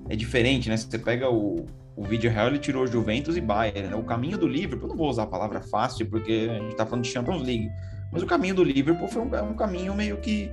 [0.08, 0.76] é diferente, né?
[0.76, 1.66] Você pega o,
[1.96, 3.88] o vídeo real, ele tirou Juventus e Bayern.
[3.88, 3.96] Né?
[3.96, 7.04] O caminho do Liverpool, não vou usar a palavra fácil, porque a gente está falando
[7.04, 7.68] de Champions League,
[8.12, 10.50] mas o caminho do Liverpool foi um, é um caminho meio que,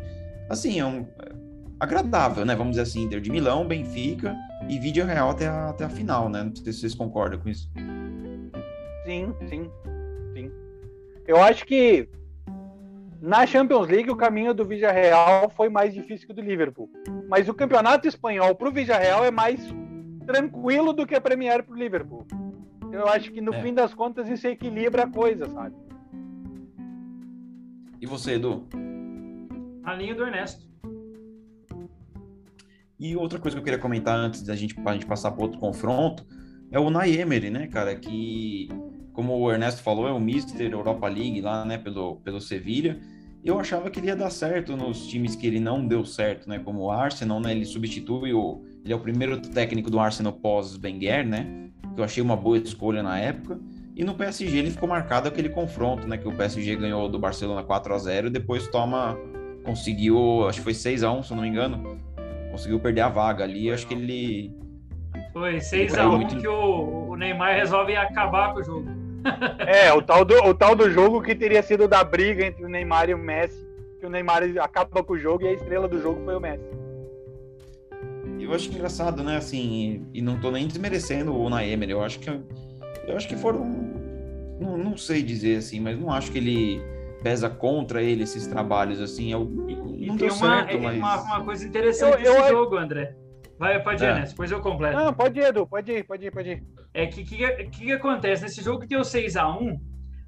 [0.50, 1.06] assim, é um,
[1.80, 2.56] agradável, né?
[2.56, 4.36] Vamos dizer assim, Inter de Milão, Benfica
[4.68, 6.44] e vídeo real até a, até a final, né?
[6.44, 7.72] Não sei se vocês concordam com isso.
[9.06, 9.72] Sim, sim,
[10.34, 10.52] sim.
[11.26, 12.10] Eu acho que
[13.22, 16.90] na Champions League o caminho do Villarreal foi mais difícil que o do Liverpool.
[17.28, 19.62] Mas o campeonato espanhol para o Villarreal é mais
[20.26, 22.26] tranquilo do que a Premier para o Liverpool.
[22.92, 23.62] Eu acho que no é.
[23.62, 25.76] fim das contas isso equilibra a coisa, sabe?
[28.02, 28.68] E você, Edu?
[29.84, 30.69] A linha do Ernesto.
[33.00, 36.26] E outra coisa que eu queria comentar antes da gente, gente passar para outro confronto
[36.70, 38.68] é o Naemery, né, cara, que
[39.14, 43.00] como o Ernesto falou, é o Mister Europa League lá, né, pelo, pelo Sevilha.
[43.44, 46.60] Eu achava que ele ia dar certo nos times que ele não deu certo, né,
[46.60, 50.78] como o Arsenal, né, ele substitui o ele é o primeiro técnico do Arsenal pós
[50.82, 53.60] Wenger, né, que eu achei uma boa escolha na época.
[53.96, 57.64] E no PSG ele ficou marcado aquele confronto, né, que o PSG ganhou do Barcelona
[57.64, 59.18] 4 a 0 e depois toma
[59.64, 62.00] conseguiu, acho que foi 6 a 1, se eu não me engano,
[62.52, 63.72] conseguiu perder a vaga ali.
[63.72, 64.54] Acho que ele.
[65.34, 66.38] Foi 6x1 muito...
[66.38, 68.88] que o, o, Neymar resolve acabar com o jogo.
[69.66, 72.70] é, o tal, do, o tal do jogo que teria sido da briga entre o
[72.70, 73.68] Neymar e o Messi.
[74.00, 76.64] Que o Neymar acaba com o jogo e a estrela do jogo foi o Messi.
[78.40, 79.38] Eu acho engraçado, né?
[79.38, 81.90] Assim, e não tô nem desmerecendo o Naemer.
[81.90, 83.66] Eu acho que eu acho que foram.
[84.60, 86.82] Não, não sei dizer assim, mas não acho que ele
[87.22, 89.32] pesa contra ele esses trabalhos assim.
[89.32, 90.98] Eu, e, não deu uma, certo, é, mas...
[90.98, 93.16] uma, uma coisa interessante eu, desse jogo, André.
[93.58, 94.22] Vai, pode ir, é.
[94.22, 94.98] depois eu completo.
[94.98, 96.64] Não, pode ir, Edu, pode ir, pode ir, pode ir.
[96.94, 98.42] É que o que, que, que, acontece?
[98.42, 99.78] Nesse jogo que deu 6x1,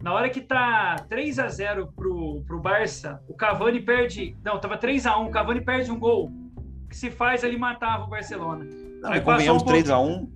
[0.04, 4.36] na hora que tá 3x0 pro, pro Barça, o Cavani perde.
[4.44, 6.30] Não, tava 3x1, o Cavani perde um gol.
[6.90, 8.66] Que se faz ali matava o Barcelona.
[9.02, 10.30] Não, Aí convenhamos um 3x1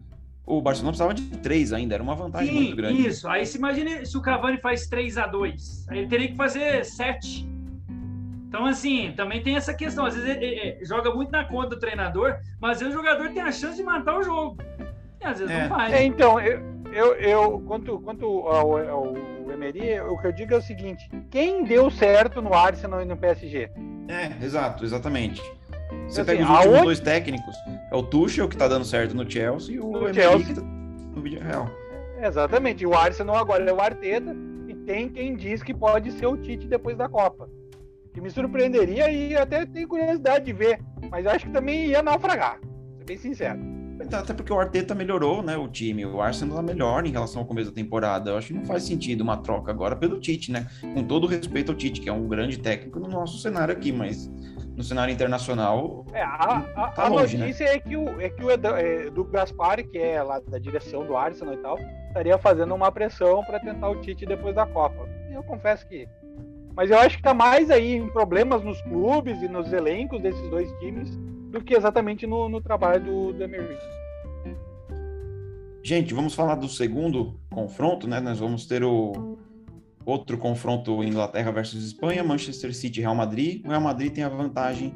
[0.45, 3.07] o Barcelona precisava de três ainda, era uma vantagem Sim, muito grande.
[3.07, 6.35] Isso, aí se imagine se o Cavani faz 3 a 2 aí ele teria que
[6.35, 7.49] fazer 7.
[8.47, 10.05] Então, assim, também tem essa questão.
[10.05, 13.29] Às vezes ele, ele, joga muito na conta do treinador, mas às vezes o jogador
[13.31, 14.57] tem a chance de matar o jogo.
[15.19, 15.61] E às vezes é.
[15.63, 15.93] não faz.
[15.93, 16.61] É, então, eu,
[16.93, 19.13] eu, eu, quanto, quanto ao, ao
[19.55, 23.17] Emery, o que eu digo é o seguinte: quem deu certo no Arsenal e no
[23.17, 23.69] PSG?
[24.07, 25.41] É, exato, exatamente.
[26.07, 26.83] Você assim, pega os últimos aonde...
[26.83, 27.55] dois técnicos,
[27.91, 30.61] é o Tuchel que tá dando certo no Chelsea e o no Emery que tá
[30.61, 31.69] no vídeo real.
[32.21, 32.83] Exatamente.
[32.83, 34.35] E o Arsenal agora é o Arteta
[34.67, 37.49] e tem quem diz que pode ser o Tite depois da Copa.
[38.13, 40.79] Que me surpreenderia e até tenho curiosidade de ver,
[41.09, 42.59] mas acho que também ia naufragar,
[42.97, 43.74] ser bem sincero.
[43.99, 46.05] Até porque o Arteta melhorou, né, o time.
[46.05, 48.31] O Arsenal tá melhor em relação ao começo da temporada.
[48.31, 50.67] Eu acho que não faz sentido uma troca agora pelo Tite, né?
[50.93, 54.29] Com todo respeito ao Tite, que é um grande técnico no nosso cenário aqui, mas
[54.75, 56.05] no cenário internacional.
[56.13, 57.45] É, a, a, tá a longe, né?
[57.45, 57.75] notícia né?
[57.75, 61.15] é que o, é que o é, do Gaspar, que é lá da direção do
[61.15, 65.07] Arsenal e tal, estaria fazendo uma pressão para tentar o Tite depois da Copa.
[65.31, 66.07] Eu confesso que.
[66.75, 70.49] Mas eu acho que tá mais aí em problemas nos clubes e nos elencos desses
[70.49, 71.17] dois times
[71.55, 73.77] do que exatamente no, no trabalho do, do Emery.
[75.81, 78.19] Gente, vamos falar do segundo confronto, né?
[78.19, 79.37] Nós vamos ter o
[80.05, 83.63] outro confronto Inglaterra versus Espanha, Manchester City Real Madrid.
[83.65, 84.93] O Real Madrid tem a vantagem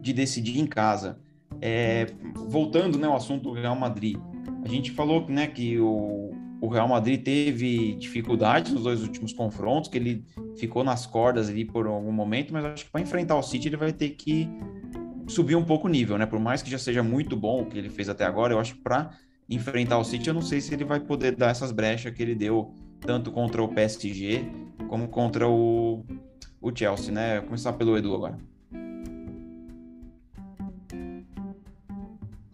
[0.00, 1.18] de decidir em casa.
[1.60, 4.18] É, voltando né, ao assunto do Real Madrid,
[4.62, 9.88] a gente falou né, que o, o Real Madrid teve dificuldades nos dois últimos confrontos,
[9.88, 10.24] que ele
[10.56, 13.76] ficou nas cordas ali por algum momento, mas acho que para enfrentar o City ele
[13.76, 14.48] vai ter que
[15.26, 16.26] subir um pouco o nível, né?
[16.26, 18.74] Por mais que já seja muito bom o que ele fez até agora, eu acho
[18.74, 19.10] que para
[19.48, 22.34] enfrentar o City, eu não sei se ele vai poder dar essas brechas que ele
[22.34, 24.44] deu tanto contra o PSG
[24.88, 26.04] como contra o,
[26.60, 27.38] o Chelsea, né?
[27.38, 28.38] Vou começar pelo Edu agora.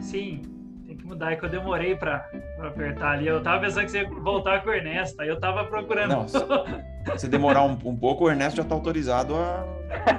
[0.01, 0.43] Sim,
[1.11, 2.29] mudar, é que eu demorei para
[2.61, 3.27] apertar ali.
[3.27, 6.11] Eu tava pensando que você ia voltar com o Ernesto, aí eu tava procurando.
[7.07, 9.65] Não, se demorar um, um pouco, o Ernesto já tá autorizado a,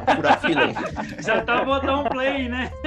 [0.05, 0.61] a furar a fila.
[1.21, 2.71] Já tá botando um play, né?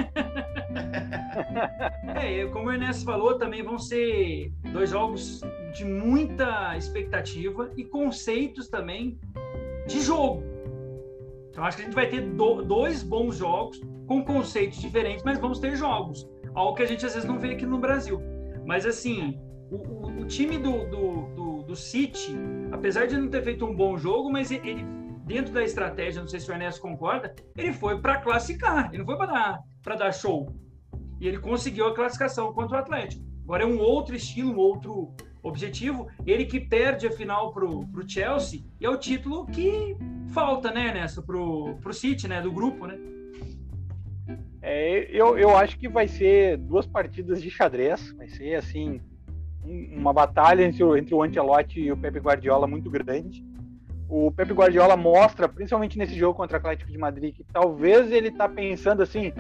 [2.17, 5.41] É, como o Ernesto falou, também vão ser dois jogos
[5.75, 9.19] de muita expectativa e conceitos também
[9.87, 10.43] de jogo.
[11.51, 15.39] Então acho que a gente vai ter do, dois bons jogos com conceitos diferentes, mas
[15.39, 16.27] vamos ter jogos.
[16.55, 18.21] Algo que a gente às vezes não vê aqui no Brasil.
[18.65, 19.39] Mas assim,
[19.71, 22.37] o, o, o time do, do, do, do City,
[22.71, 24.85] apesar de não ter feito um bom jogo, mas ele,
[25.25, 29.07] dentro da estratégia, não sei se o Ernesto concorda, ele foi para classificar, ele não
[29.07, 30.55] foi para dar, dar show.
[31.21, 33.25] E ele conseguiu a classificação contra o Atlético.
[33.45, 36.07] Agora é um outro estilo, um outro objetivo.
[36.27, 39.97] Ele que perde a final para o Chelsea, e é o título que
[40.33, 42.99] falta, né, nessa, para o City, né, do grupo, né?
[44.67, 48.99] É, eu, eu acho que vai ser duas partidas de xadrez, vai ser assim
[49.63, 53.45] uma batalha entre o, entre o Ancelotti e o Pepe Guardiola muito grande.
[54.09, 58.29] O Pepe Guardiola mostra, principalmente nesse jogo contra o Atlético de Madrid, que talvez ele
[58.29, 59.35] está pensando assim,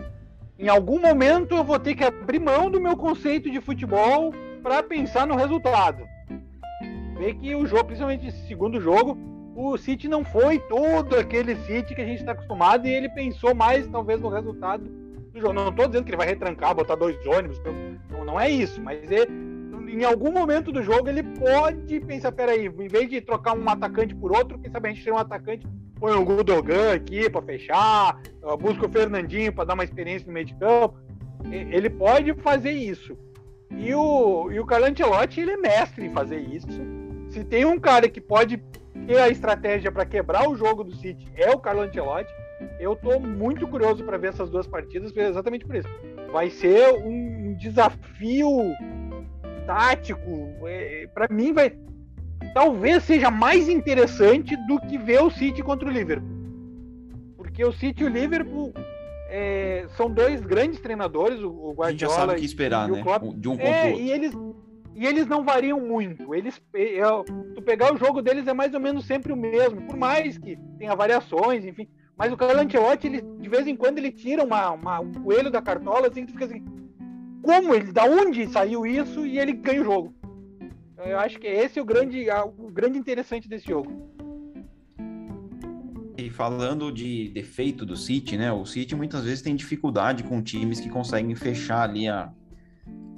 [0.58, 4.30] em algum momento eu vou ter que abrir mão do meu conceito de futebol
[4.62, 6.04] para pensar no resultado.
[7.16, 9.16] Vê que o jogo, principalmente esse segundo jogo,
[9.56, 13.54] o City não foi todo aquele City que a gente está acostumado e ele pensou
[13.54, 15.03] mais talvez no resultado
[15.34, 15.52] do jogo.
[15.52, 17.60] Não estou dizendo que ele vai retrancar, botar dois ônibus,
[18.10, 19.28] não, não é isso, mas ele,
[19.88, 24.14] em algum momento do jogo ele pode pensar, peraí, em vez de trocar um atacante
[24.14, 25.66] por outro, quem sabe a gente tem um atacante,
[25.98, 28.20] põe o Gudogan aqui para fechar,
[28.60, 30.96] busca o Fernandinho para dar uma experiência no meio de campo.
[31.50, 33.16] Ele pode fazer isso.
[33.70, 36.68] E o, e o Carlo Ancelotti, ele é mestre em fazer isso.
[37.28, 38.62] Se tem um cara que pode
[39.06, 42.32] ter a estratégia para quebrar o jogo do City, é o Carlo Ancelotti.
[42.78, 45.88] Eu tô muito curioso para ver essas duas partidas, exatamente por isso.
[46.32, 48.48] Vai ser um desafio
[49.66, 50.52] tático.
[50.66, 51.76] É, para mim, vai
[52.52, 56.28] talvez seja mais interessante do que ver o City contra o Liverpool.
[57.36, 58.72] Porque o City e o Liverpool
[59.28, 61.86] é, são dois grandes treinadores, o Guardiola.
[61.86, 63.02] A gente já sabe o que esperar, né?
[63.36, 64.02] De um contra é, o outro.
[64.02, 64.32] E eles,
[64.94, 66.34] e eles não variam muito.
[66.34, 69.96] Eles, eu, tu pegar o jogo deles é mais ou menos sempre o mesmo, por
[69.96, 71.88] mais que tenha variações, enfim.
[72.16, 75.50] Mas o Carlo Ancelotti, ele, de vez em quando, ele tira uma, uma, um coelho
[75.50, 76.64] da cartola, assim, que fica assim,
[77.42, 80.14] como ele, da onde saiu isso e ele ganha o jogo.
[81.04, 83.90] Eu acho que esse é o grande, o grande interessante desse jogo.
[86.16, 88.52] E falando de defeito do City, né?
[88.52, 92.32] O City muitas vezes tem dificuldade com times que conseguem fechar ali a,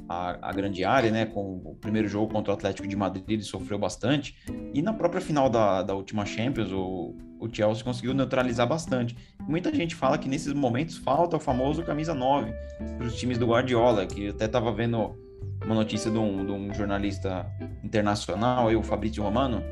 [0.08, 1.26] a, a, grande área, né?
[1.26, 4.36] Com o primeiro jogo contra o Atlético de Madrid, ele sofreu bastante.
[4.72, 9.16] E na própria final da, da última Champions, o, o Chelsea conseguiu neutralizar bastante.
[9.40, 12.52] Muita gente fala que nesses momentos falta o famoso camisa 9
[12.98, 15.16] para os times do Guardiola, que até estava vendo
[15.64, 17.46] uma notícia de um, de um jornalista
[17.82, 19.62] internacional, o Fabrício Romano,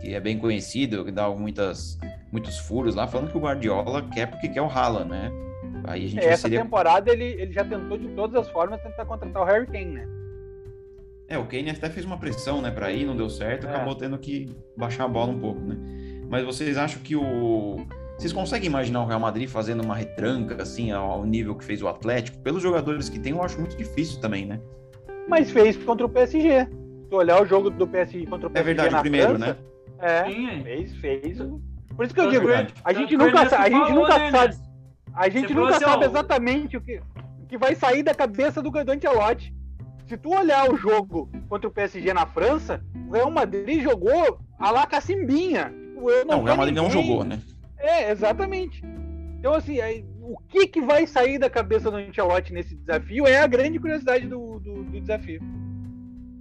[0.00, 1.98] que é bem conhecido, que dá muitas,
[2.30, 5.49] muitos furos lá, falando que o Guardiola quer porque quer o Haaland, né?
[5.84, 6.62] Aí a gente Essa seria...
[6.62, 10.08] temporada ele, ele já tentou de todas as formas tentar contratar o Harry Kane, né?
[11.28, 13.70] É, o Kane até fez uma pressão, né, para ir, não deu certo, é.
[13.70, 15.76] acabou tendo que baixar a bola um pouco, né?
[16.28, 17.86] Mas vocês acham que o.
[18.18, 21.88] Vocês conseguem imaginar o Real Madrid fazendo uma retranca, assim, ao nível que fez o
[21.88, 22.38] Atlético?
[22.38, 24.60] Pelos jogadores que tem, eu acho muito difícil também, né?
[25.26, 26.68] Mas fez contra o PSG.
[27.08, 28.70] Se olhar o jogo do PSG contra o PSG.
[28.70, 29.56] É verdade, o primeiro, França, né?
[30.00, 30.62] É, Sim.
[30.62, 31.38] fez, fez.
[31.96, 32.48] Por isso que eu é digo,
[32.84, 34.56] a gente nunca, a gente nunca né, sabe.
[35.14, 37.00] A gente nunca assim, sabe exatamente o que,
[37.42, 39.54] o que vai sair da cabeça do Ancelotti.
[40.06, 44.70] Se tu olhar o jogo contra o PSG na França, o Real Madrid jogou a
[44.70, 45.72] la cacimbinha
[46.08, 47.40] eu não, não o Real Madrid não jogou, né?
[47.78, 48.82] É, exatamente.
[49.38, 53.40] Então, assim, aí, o que, que vai sair da cabeça do Ancelotti nesse desafio é
[53.40, 55.40] a grande curiosidade do, do, do desafio.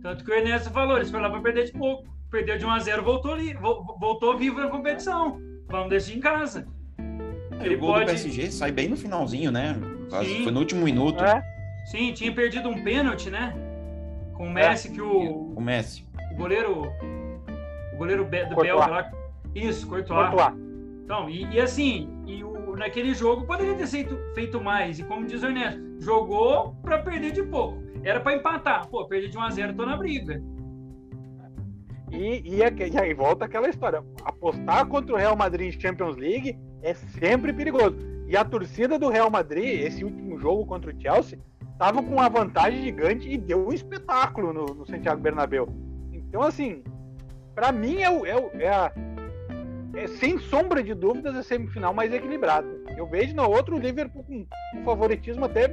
[0.01, 2.07] Tanto que o Ernesto falou, eles foram lá para perder de pouco.
[2.30, 5.39] Perdeu de 1 a 0 voltou, ali, voltou vivo na competição.
[5.67, 6.67] Vamos deixar em casa.
[7.60, 8.05] Ele o gol pode...
[8.05, 9.76] do PSG sai bem no finalzinho, né?
[10.24, 10.43] Sim.
[10.43, 11.24] Foi no último minuto.
[11.24, 11.43] É.
[11.86, 13.53] Sim, tinha perdido um pênalti, né?
[14.34, 14.91] Com o Messi, é.
[14.91, 15.53] que o.
[15.55, 16.05] O Messi.
[16.32, 16.91] O goleiro.
[17.93, 19.12] O goleiro do Belga lá
[19.55, 20.30] isso, Courtois.
[20.30, 20.53] Courtois.
[21.03, 24.99] Então, e, e assim, e o, naquele jogo poderia ter feito, feito mais.
[24.99, 27.82] E como diz o Ernesto, jogou para perder de pouco.
[28.03, 28.88] Era para empatar.
[28.88, 30.41] Pô, perdi de 1 a 0 tô na briga.
[32.12, 34.03] E, e, e aí volta aquela história.
[34.24, 37.97] Apostar contra o Real Madrid em Champions League é sempre perigoso.
[38.27, 41.39] E a torcida do Real Madrid, esse último jogo contra o Chelsea,
[41.71, 45.67] estava com uma vantagem gigante e deu um espetáculo no, no Santiago Bernabéu.
[46.13, 46.84] Então, assim,
[47.55, 48.91] para mim é, é, é a,
[49.95, 52.67] é, sem sombra de dúvidas, a semifinal mais equilibrada.
[52.95, 55.67] Eu vejo no outro o Liverpool com um favoritismo até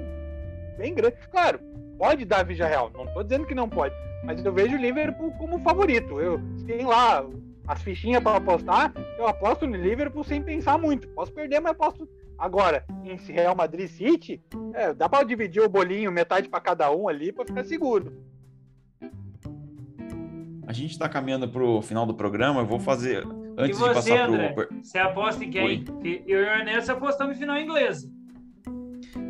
[0.78, 1.16] bem grande.
[1.30, 1.60] Claro,
[1.98, 3.94] pode dar Vija Real, não estou dizendo que não pode,
[4.24, 6.20] mas eu vejo o Liverpool como favorito.
[6.20, 7.24] Eu tem lá
[7.66, 11.08] as fichinhas para apostar, eu aposto no Liverpool sem pensar muito.
[11.08, 12.08] Posso perder, mas aposto
[12.38, 14.42] agora em Real Madrid City.
[14.74, 18.12] É, dá para dividir o bolinho metade para cada um ali para ficar seguro.
[20.66, 22.60] A gente está caminhando para o final do programa.
[22.60, 23.24] Eu vou fazer
[23.56, 24.68] Antes e você, de passar André, pro...
[24.82, 25.64] você aposta em quem?
[25.64, 25.84] Oi.
[26.26, 28.10] Eu e o Ernesto apostamos em final inglesa.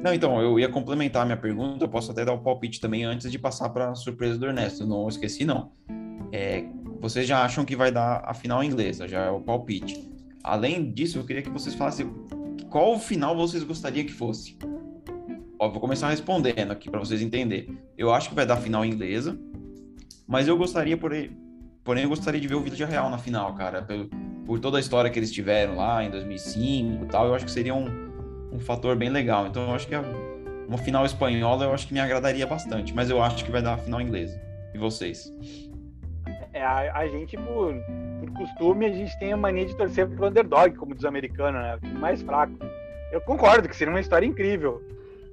[0.03, 2.81] Não, então, eu ia complementar a minha pergunta, eu posso até dar o um palpite
[2.81, 5.73] também antes de passar para a surpresa do Ernesto, não esqueci não.
[6.33, 6.65] É,
[7.09, 10.11] vocês já acham que vai dar a final inglesa, já é o palpite.
[10.43, 12.13] Além disso, eu queria que vocês falassem
[12.69, 14.59] qual final vocês gostariam que fosse.
[15.59, 17.79] Ó, vou começar respondendo aqui para vocês entenderem.
[17.97, 19.39] Eu acho que vai dar final inglesa,
[20.27, 21.31] mas eu gostaria, porém,
[21.85, 24.09] porém eu gostaria de ver o Vila Real na final, cara, por,
[24.45, 27.29] por toda a história que eles tiveram lá em 2005 e tal.
[27.29, 27.87] Eu acho que seria um,
[28.53, 29.47] um fator bem legal.
[29.47, 30.03] Então eu acho que a,
[30.67, 33.75] uma final espanhola eu acho que me agradaria bastante, mas eu acho que vai dar
[33.75, 34.41] a final inglesa.
[34.75, 35.33] E vocês?
[36.57, 37.75] É, a, a gente, por,
[38.19, 41.59] por costume, a gente tem a mania de torcer pro underdog, como diz o americano,
[41.59, 41.79] né?
[41.83, 42.55] O mais fraco.
[43.13, 44.83] Eu concordo que seria uma história incrível,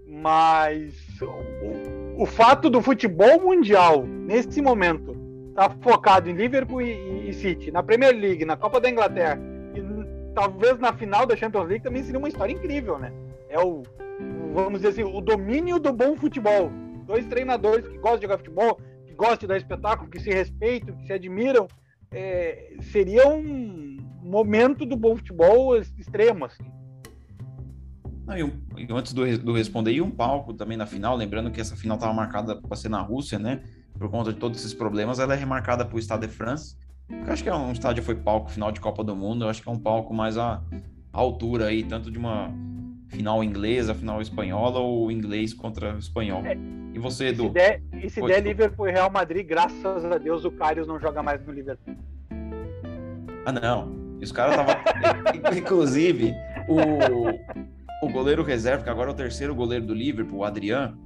[0.06, 5.16] mas o, o fato do futebol mundial, nesse momento,
[5.56, 9.40] tá focado em Liverpool e, e, City, na Premier League, na Copa da Inglaterra,
[9.74, 13.14] e talvez na final da Champions League também seria uma história incrível, né?
[13.48, 13.84] É o,
[14.54, 16.70] vamos dizer assim, o domínio do bom futebol.
[17.06, 18.78] Dois treinadores que gostam de jogar futebol,
[19.14, 21.68] que gostam de dar espetáculo, que se respeitam, que se admiram,
[22.12, 26.46] é, seria um momento do bom futebol extremo.
[26.46, 26.64] Assim.
[28.26, 31.52] Não, e, um, e antes do, do responder, e um palco também na final, lembrando
[31.52, 33.64] que essa final estava marcada para ser na Rússia, né?
[33.98, 36.76] Por conta de todos esses problemas, ela é remarcada para o Stade de France.
[37.10, 39.62] Eu acho que é um estádio foi palco final de Copa do Mundo, eu acho
[39.62, 40.62] que é um palco mais à
[41.12, 42.52] altura aí, tanto de uma
[43.14, 46.44] final inglesa, final espanhola ou inglês contra espanhol.
[46.46, 46.58] É,
[46.94, 47.46] e você, Edu?
[47.46, 50.88] E se der, e se der Liverpool e Real Madrid, graças a Deus o Karius
[50.88, 51.96] não joga mais no Liverpool.
[53.46, 54.18] Ah, não.
[54.20, 54.76] E os caras estavam.
[55.58, 56.34] Inclusive,
[56.68, 60.98] o, o goleiro reserva, que agora é o terceiro goleiro do Liverpool, o Adrian,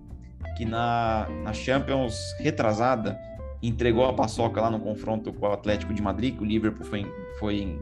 [0.56, 3.18] que na, na Champions retrasada
[3.62, 7.12] entregou a paçoca lá no confronto com o Atlético de Madrid, que o Liverpool foi,
[7.40, 7.80] foi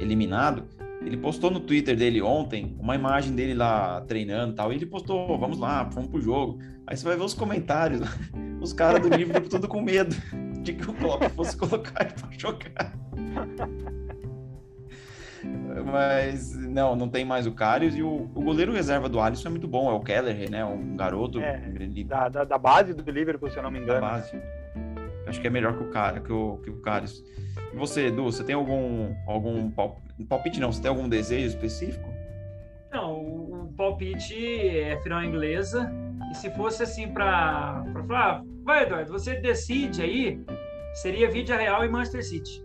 [0.00, 0.64] eliminado.
[1.00, 4.72] Ele postou no Twitter dele ontem uma imagem dele lá treinando e tal.
[4.72, 6.58] E ele postou, vamos lá, vamos pro jogo.
[6.86, 8.00] Aí você vai ver os comentários,
[8.60, 10.14] os caras do livro tudo com medo
[10.62, 12.92] de que o Klopp fosse colocar ele pra jogar.
[15.84, 19.50] Mas não, não tem mais o Karius e o, o goleiro reserva do Alisson é
[19.50, 20.64] muito bom, é o Keller, né?
[20.64, 21.40] Um garoto.
[21.40, 21.58] É,
[22.04, 24.00] da, da, da, base do Liverpool, se eu não me engano.
[24.00, 24.36] Da base.
[25.30, 27.24] Acho que é melhor que o cara, que o, que o Karius.
[27.72, 30.58] E você, Edu, você tem algum, algum palpite?
[30.58, 32.08] Não, você tem algum desejo específico?
[32.92, 35.88] Não, o, palpite é final inglesa.
[36.32, 40.44] E se fosse assim para falar, ah, vai, Eduardo, você decide aí,
[40.94, 42.64] seria Vídea Real e Manchester City.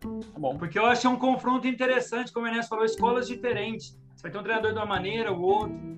[0.00, 0.56] Tá bom.
[0.56, 3.94] Porque eu achei um confronto interessante, como o Enes falou, escolas diferentes.
[4.16, 5.97] Você vai ter um treinador de uma maneira, o outro.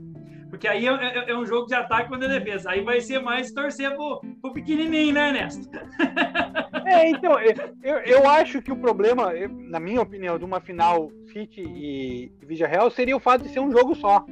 [0.61, 2.73] Porque aí é, é, é, um jogo de ataque contra defesa.
[2.73, 5.67] Aí vai ser mais torcer pro, pro pequenininho, né, Ernesto?
[6.87, 9.33] É, então, eu, eu acho que o problema,
[9.69, 13.61] na minha opinião, de uma final City e Vigia Real seria o fato de ser
[13.61, 14.27] um jogo só.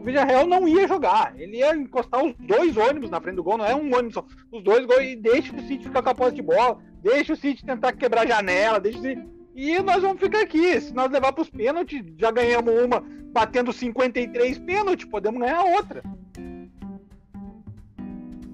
[0.00, 1.38] O Vigia Real não ia jogar.
[1.38, 4.24] Ele ia encostar os dois ônibus na frente do gol, não é um ônibus só.
[4.50, 7.36] Os dois gols e deixa o City ficar com a posse de bola, deixa o
[7.36, 9.22] City tentar quebrar a janela, deixa o City
[9.54, 10.80] e nós vamos ficar aqui.
[10.80, 13.02] Se nós levar para os pênaltis, já ganhamos uma
[13.32, 16.02] batendo 53 pênaltis, podemos ganhar outra.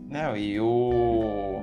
[0.09, 1.63] Não, e o.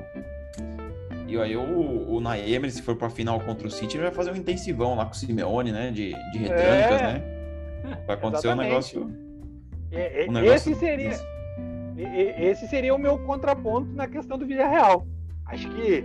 [1.28, 4.32] E aí o, o Naemer, se for para final contra o City, ele vai fazer
[4.32, 5.92] um intensivão lá com o Simeone, né?
[5.92, 7.14] De, de retrancas, é...
[7.14, 8.04] né?
[8.08, 8.68] Vai acontecer Exatamente.
[8.68, 9.02] um negócio.
[10.30, 11.12] um negócio esse seria.
[11.98, 15.06] Esse seria o meu contraponto na questão do Villarreal.
[15.48, 16.04] Acho que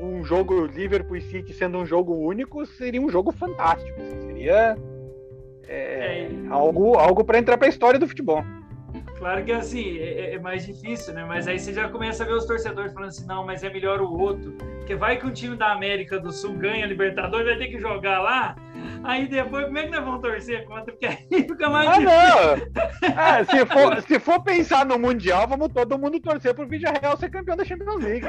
[0.00, 4.00] um jogo Liverpool e City sendo um jogo único seria um jogo fantástico.
[4.00, 4.76] Assim, seria
[5.66, 8.44] é, é, algo, algo para entrar para a história do futebol.
[9.20, 11.26] Claro que assim, é, é, mais difícil, né?
[11.28, 14.00] Mas aí você já começa a ver os torcedores falando assim, não, mas é melhor
[14.00, 14.52] o outro.
[14.78, 17.78] Porque vai que um time da América do Sul ganha a Libertadores, vai ter que
[17.78, 18.56] jogar lá.
[19.04, 20.84] Aí depois, como é que nós vamos torcer contra?
[20.84, 22.72] Porque aí fica mais ah, difícil.
[23.02, 23.22] Não.
[23.22, 27.14] É, se, for, se for pensar no Mundial, vamos todo mundo torcer pro Vídeo Real
[27.18, 28.26] ser campeão da Champions League.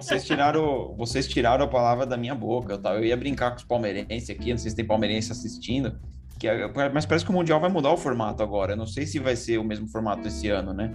[0.00, 2.78] Vocês tiraram, vocês tiraram a palavra da minha boca.
[2.78, 2.94] Tá?
[2.94, 6.00] Eu ia brincar com os palmeirenses aqui, não sei se tem palmeirense assistindo.
[6.40, 8.72] Que, é, mas parece que o Mundial vai mudar o formato agora.
[8.72, 10.90] Eu não sei se vai ser o mesmo formato esse ano, né?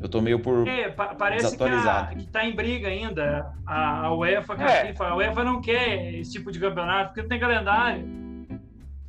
[0.00, 0.68] Eu tô meio por.
[0.68, 3.52] É, pa parece que, a, que tá em briga ainda.
[3.66, 4.82] A, a UEFA com é.
[4.82, 5.04] a FIFA.
[5.08, 8.06] A UEFA não quer esse tipo de campeonato, porque não tem calendário.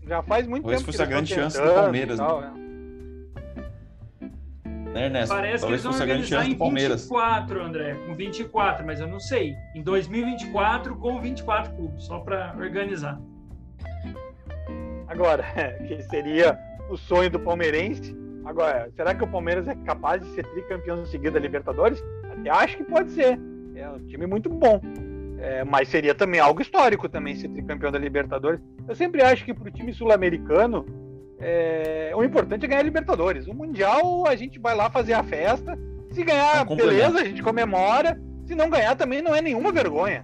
[0.07, 0.91] Já faz muito Talvez tempo.
[0.91, 2.17] Talvez fosse a grande chance do Palmeiras.
[2.17, 2.51] Tal, né?
[2.55, 2.59] É.
[4.89, 5.35] Né, Ernesto?
[5.35, 9.55] Parece Talvez que eles vão organizar em 24, André, com 24, mas eu não sei.
[9.75, 13.21] Em 2024, com 24 clubes, só para organizar.
[15.09, 15.43] Agora,
[15.87, 16.57] que seria
[16.89, 18.15] o sonho do palmeirense.
[18.45, 22.03] Agora, será que o Palmeiras é capaz de ser tricampeão seguido da Libertadores?
[22.31, 23.39] Até acho que pode ser.
[23.75, 24.79] É um time muito bom.
[25.39, 28.59] É, mas seria também algo histórico também ser tricampeão da Libertadores.
[28.87, 30.85] Eu sempre acho que para o time sul-americano
[31.39, 33.47] é, o importante é ganhar a Libertadores.
[33.47, 35.77] O Mundial a gente vai lá fazer a festa.
[36.11, 38.19] Se ganhar, beleza, a gente comemora.
[38.45, 40.23] Se não ganhar, também não é nenhuma vergonha.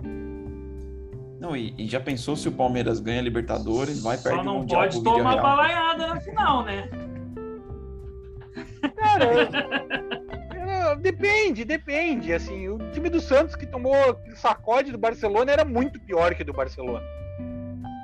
[1.45, 4.59] Não, e, e já pensou se o Palmeiras ganha Libertadores, vai perto Só do não
[4.59, 6.89] Mundial pode tomar balaiada na final, né?
[8.95, 9.25] Cara,
[10.57, 12.33] é, depende, depende.
[12.33, 13.95] Assim, o time do Santos que tomou
[14.35, 17.05] sacode do Barcelona era muito pior que o do Barcelona.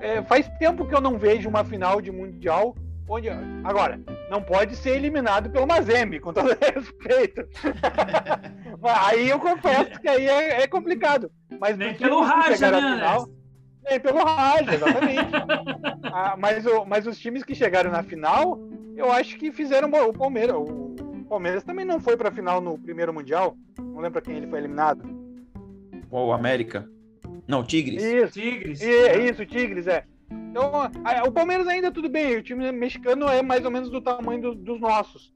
[0.04, 2.76] É, faz tempo que eu não vejo uma final de mundial
[3.12, 3.30] onde.
[3.64, 4.00] Agora,
[4.30, 7.46] não pode ser eliminado pelo Mazembe, com todo respeito.
[8.84, 11.32] aí eu confesso que aí é, é complicado.
[11.60, 13.30] Mas Nem pelo Raja, né, final-
[13.90, 15.32] Nem pelo Raja, exatamente.
[16.14, 18.60] Ah, mas, o- mas os times que chegaram na final,
[18.98, 20.56] eu acho que fizeram o Palmeiras.
[20.58, 23.56] O Palmeiras também não foi pra final no primeiro Mundial.
[23.78, 25.02] Não lembro pra quem ele foi eliminado.
[26.10, 26.86] Qual, o América?
[27.48, 28.04] Não, Tigres.
[28.04, 28.82] Isso, Tigres.
[28.82, 30.04] e- é isso, Tigres, é.
[30.50, 30.72] Então,
[31.28, 34.56] o Palmeiras ainda tudo bem, o time mexicano é mais ou menos do tamanho do-
[34.56, 35.34] dos nossos.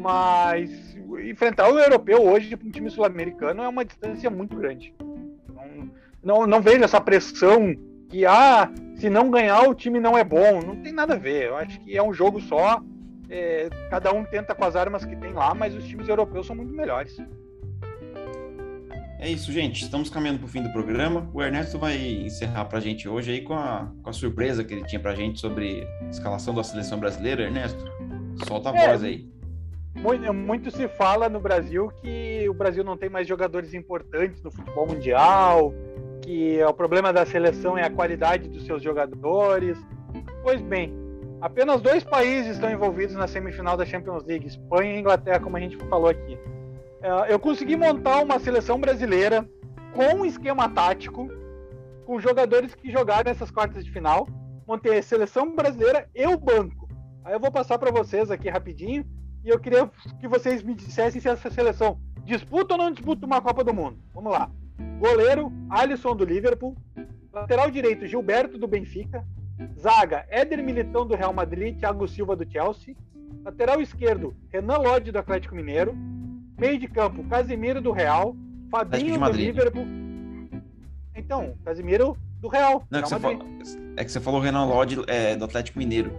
[0.00, 0.70] Mas
[1.24, 4.94] enfrentar o europeu hoje um time sul-americano é uma distância muito grande.
[5.54, 5.90] Não,
[6.22, 7.74] não, não vejo essa pressão
[8.08, 10.60] que, ah, se não ganhar o time não é bom.
[10.60, 11.48] Não tem nada a ver.
[11.48, 12.80] Eu acho que é um jogo só.
[13.34, 16.54] é, cada um tenta com as armas que tem lá, mas os times europeus são
[16.54, 17.16] muito melhores.
[19.22, 19.84] É isso, gente.
[19.84, 21.30] Estamos caminhando para o fim do programa.
[21.32, 24.74] O Ernesto vai encerrar para a gente hoje aí com a, com a surpresa que
[24.74, 27.44] ele tinha para a gente sobre a escalação da seleção brasileira.
[27.44, 27.84] Ernesto,
[28.48, 29.30] solta a É, voz aí.
[29.94, 34.50] Muito, muito se fala no Brasil que o Brasil não tem mais jogadores importantes no
[34.50, 35.72] futebol mundial,
[36.20, 39.78] que o problema da seleção é a qualidade dos seus jogadores.
[40.42, 40.92] Pois bem,
[41.40, 45.60] apenas dois países estão envolvidos na semifinal da Champions League, Espanha e Inglaterra, como a
[45.60, 46.36] gente falou aqui.
[47.02, 49.48] É, Eu consegui montar uma seleção brasileira
[49.92, 51.28] com um esquema tático,
[52.06, 54.28] com jogadores que jogaram essas quartas de final.
[54.66, 56.88] Montei a seleção brasileira e o banco.
[57.24, 59.04] Aí eu vou passar para vocês aqui rapidinho
[59.44, 59.90] e eu queria
[60.20, 63.98] que vocês me dissessem se essa seleção disputa ou não disputa uma Copa do Mundo.
[64.14, 64.50] Vamos lá.
[64.98, 66.76] Goleiro, Alisson do Liverpool.
[67.32, 69.26] Lateral direito, Gilberto do Benfica.
[69.78, 72.94] Zaga, Éder Militão do Real Madrid, Thiago Silva do Chelsea.
[73.44, 75.96] Lateral esquerdo, Renan Lodge do Atlético Mineiro.
[76.62, 78.36] Meio de campo, Casimiro do Real.
[78.70, 79.32] Fabinho do.
[79.32, 79.84] Liverpool.
[81.12, 82.84] Então, Casimiro do Real.
[82.88, 83.46] Não, é, que você falou,
[83.96, 86.12] é que você falou Renan Lodge é, do Atlético Mineiro.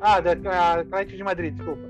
[0.00, 1.80] Ah, da a Atlético de Madrid, desculpa.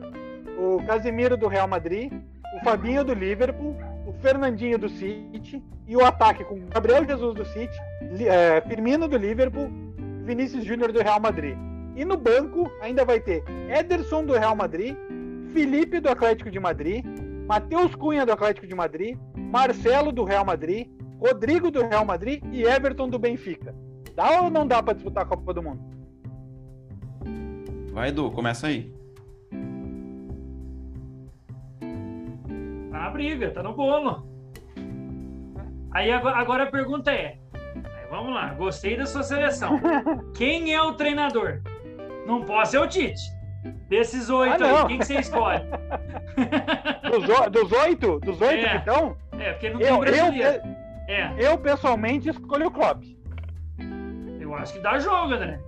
[0.58, 2.12] O Casemiro do Real Madrid,
[2.54, 3.74] o Fabinho do Liverpool,
[4.06, 7.74] o Fernandinho do City e o ataque com Gabriel Jesus do City,
[8.20, 9.70] eh, Firmino do Liverpool,
[10.26, 11.56] Vinícius Júnior do Real Madrid.
[11.96, 14.94] E no banco ainda vai ter Ederson do Real Madrid,
[15.54, 17.02] Felipe do Atlético de Madrid,
[17.46, 20.88] Matheus Cunha do Atlético de Madrid, Marcelo do Real Madrid,
[21.18, 23.74] Rodrigo do Real Madrid e Everton do Benfica.
[24.14, 25.80] Dá ou não dá para disputar a Copa do Mundo?
[27.92, 28.92] Vai, Edu, começa aí.
[32.90, 34.26] Tá na briga, tá no bolo.
[35.92, 37.38] Aí agora, agora a pergunta é:
[38.10, 39.78] vamos lá, gostei da sua seleção.
[40.34, 41.60] Quem é o treinador?
[42.26, 43.20] Não pode ser o Tite.
[43.88, 45.60] Desses oito Ah, aí, quem que você escolhe?
[47.52, 48.18] Dos, oito?
[48.20, 48.76] Dos oito, É.
[48.76, 49.16] então?
[49.38, 50.62] É, porque não tem Eu, eu, brasileiro.
[51.08, 53.02] É, eu pessoalmente escolho o Klopp.
[54.40, 55.60] eu acho que dá jogo, né?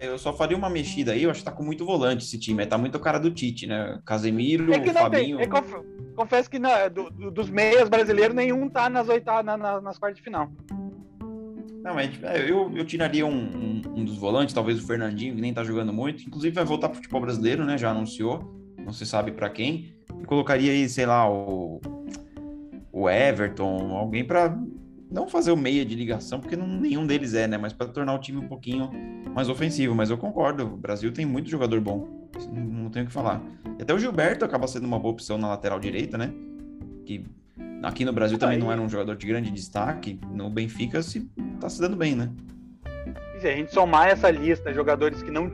[0.00, 2.64] Eu só faria uma mexida aí, eu acho que tá com muito volante esse time.
[2.64, 3.98] Tá muito cara do Tite, né?
[4.06, 5.38] Casemiro, É que não Fabinho.
[5.38, 5.46] tem.
[5.46, 5.82] é conf-
[6.14, 9.98] confesso que na- do- do- dos meias brasileiros, nenhum tá nas oitavas, na- na- nas
[9.98, 10.48] quartas de final.
[11.82, 15.40] Não, mas é, eu, eu tiraria um, um- um dos volantes, talvez o Fernandinho, que
[15.40, 16.22] nem tá jogando muito.
[16.24, 17.78] Inclusive vai voltar pro futebol brasileiro, né?
[17.78, 18.54] Já anunciou.
[18.84, 19.92] Não se sabe pra quem.
[20.20, 21.80] E colocaria aí, sei lá, o,
[22.92, 24.56] o Everton, alguém pra
[25.10, 27.56] não fazer o meia de ligação, porque não- nenhum deles é, né?
[27.56, 28.90] Mas pra tornar o time um pouquinho
[29.34, 29.94] mais ofensivo.
[29.94, 32.28] Mas eu concordo, o Brasil tem muito jogador bom.
[32.52, 33.42] Não, não tenho o que falar.
[33.78, 36.32] E até o Gilberto acaba sendo uma boa opção na lateral direita, né?
[37.06, 37.24] Que
[37.82, 40.18] aqui no Brasil também não era um jogador de grande destaque.
[40.32, 42.30] No Benfica se tá se dando bem, né?
[43.36, 45.50] E se a gente somar essa lista, jogadores que não.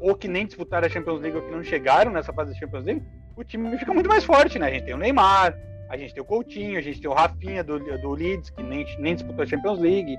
[0.00, 2.84] ou que nem disputaram a Champions League ou que não chegaram nessa fase da Champions
[2.84, 3.02] League,
[3.36, 4.66] o time fica muito mais forte, né?
[4.66, 5.56] A gente tem o Neymar,
[5.88, 8.84] a gente tem o Coutinho, a gente tem o Rafinha do, do Leeds, que nem,
[8.98, 10.16] nem disputou a Champions League.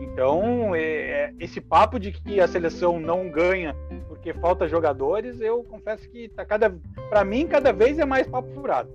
[0.00, 3.74] Então, é- é- esse papo de que a seleção não ganha
[4.08, 6.74] porque falta jogadores, eu confesso que tá cada.
[7.10, 8.88] para mim, cada vez é mais papo furado.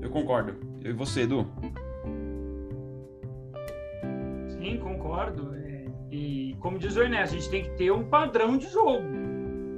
[0.00, 0.54] Eu concordo.
[0.84, 1.46] Eu e você, Edu?
[4.62, 5.54] Sim, concordo.
[5.56, 9.04] É, E como diz o Ernesto, a gente tem que ter um padrão de jogo.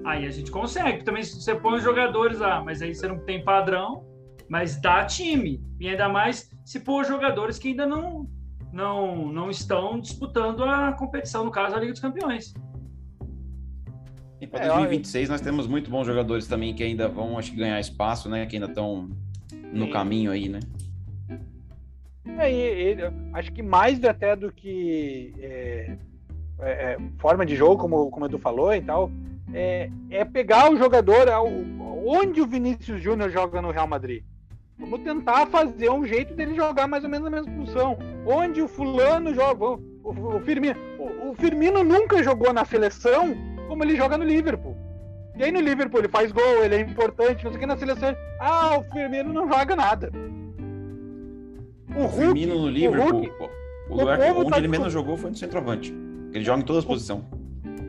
[0.05, 1.03] Aí a gente consegue.
[1.05, 4.05] Também se você põe os jogadores lá, mas aí você não tem padrão,
[4.49, 5.63] mas dá time.
[5.81, 8.29] E ainda mais se pôr jogadores que ainda não,
[8.73, 12.53] não, não estão disputando a competição, no caso, a Liga dos Campeões.
[14.41, 17.57] E para É, 2026 nós temos muito bons jogadores também que ainda vão, acho que,
[17.57, 18.45] ganhar espaço, né?
[18.45, 19.09] Que ainda estão
[19.73, 20.61] no caminho aí, né?
[22.39, 22.97] É, e,
[23.33, 25.97] acho que mais até do que é,
[26.61, 29.11] é, é, forma de jogo, como, como tu falou e tal,
[29.53, 31.47] é, é pegar o jogador ao,
[32.07, 34.23] onde o Vinícius Júnior joga no Real Madrid.
[34.79, 37.97] Vamos tentar fazer um jeito dele jogar mais ou menos na mesma função.
[38.27, 39.65] Onde o fulano joga.
[39.65, 40.77] O, o, o Firmino.
[40.99, 43.37] O, o, Firmino nunca jogou na seleção
[43.69, 44.77] como ele joga no Liverpool.
[45.37, 47.77] E aí no Liverpool ele faz gol, ele é importante, não sei o que na
[47.77, 48.17] seleção.
[48.41, 50.11] Ah, o Firmino não joga nada.
[51.97, 53.33] O, Hulk, Firmino no Liverpool, o, Hulk,
[53.89, 55.95] o lugar onde tá ele menos jogou foi no centroavante.
[56.33, 57.23] Ele joga em todas as posições.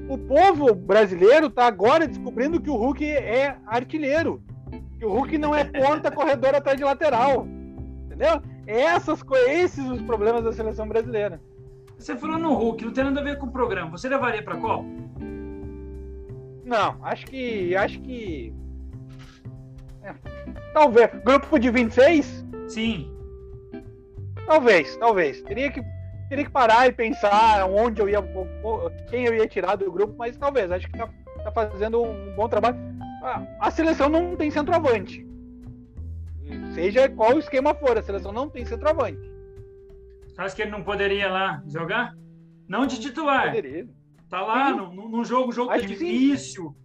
[0.08, 4.42] O povo brasileiro tá agora descobrindo que o Hulk é artilheiro.
[5.00, 7.48] Que o Hulk não é ponta corredor atrás de lateral.
[8.06, 8.42] Entendeu?
[8.68, 11.42] Essas esses os problemas da seleção brasileira.
[11.98, 13.92] Você falou no Hulk, não tem nada a ver com o programa.
[13.92, 14.86] Você levaria para Copa?
[16.64, 18.54] Não, acho que acho que
[20.04, 20.14] é,
[20.74, 22.46] talvez grupo de 26?
[22.68, 23.15] Sim.
[24.46, 25.42] Talvez, talvez.
[25.42, 25.82] Teria que,
[26.30, 28.24] teria que parar e pensar onde eu ia,
[29.10, 30.72] quem eu ia tirar do grupo, mas talvez.
[30.72, 31.10] Acho que tá,
[31.44, 32.78] tá fazendo um bom trabalho.
[33.24, 35.26] A, a seleção não tem centroavante.
[36.74, 39.32] Seja qual o esquema for, a seleção não tem centroavante.
[40.38, 42.14] Acho que ele não poderia lá jogar?
[42.68, 43.48] Não de titular.
[43.48, 43.88] Poderia.
[44.30, 46.76] Tá lá no, no jogo, jogo é difícil.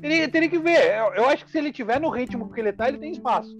[0.00, 0.96] Teria, teria que ver.
[0.96, 3.54] Eu, eu acho que se ele tiver no ritmo que ele tá, ele tem espaço.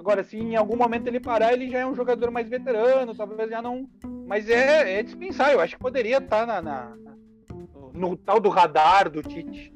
[0.00, 3.50] Agora, se em algum momento ele parar, ele já é um jogador mais veterano, talvez
[3.50, 3.86] já não.
[4.26, 6.96] Mas é, é dispensar, eu acho que poderia estar na, na,
[7.74, 9.74] no, no tal do radar do Tite.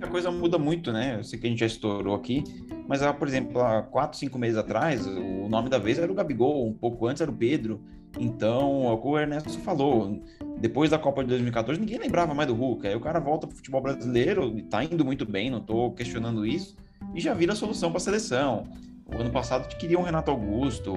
[0.00, 1.16] A coisa muda muito, né?
[1.18, 2.44] Eu sei que a gente já estourou aqui,
[2.86, 6.14] mas, ah, por exemplo, há quatro, cinco meses atrás, o nome da vez era o
[6.14, 7.82] Gabigol, um pouco antes era o Pedro.
[8.16, 10.22] Então, o o Ernesto falou.
[10.60, 12.86] Depois da Copa de 2014, ninguém lembrava mais do Hulk.
[12.86, 16.76] Aí o cara volta pro futebol brasileiro, tá indo muito bem, não tô questionando isso
[17.14, 18.64] e já vira a solução para a seleção.
[19.06, 20.94] O ano passado queria um Renato Augusto.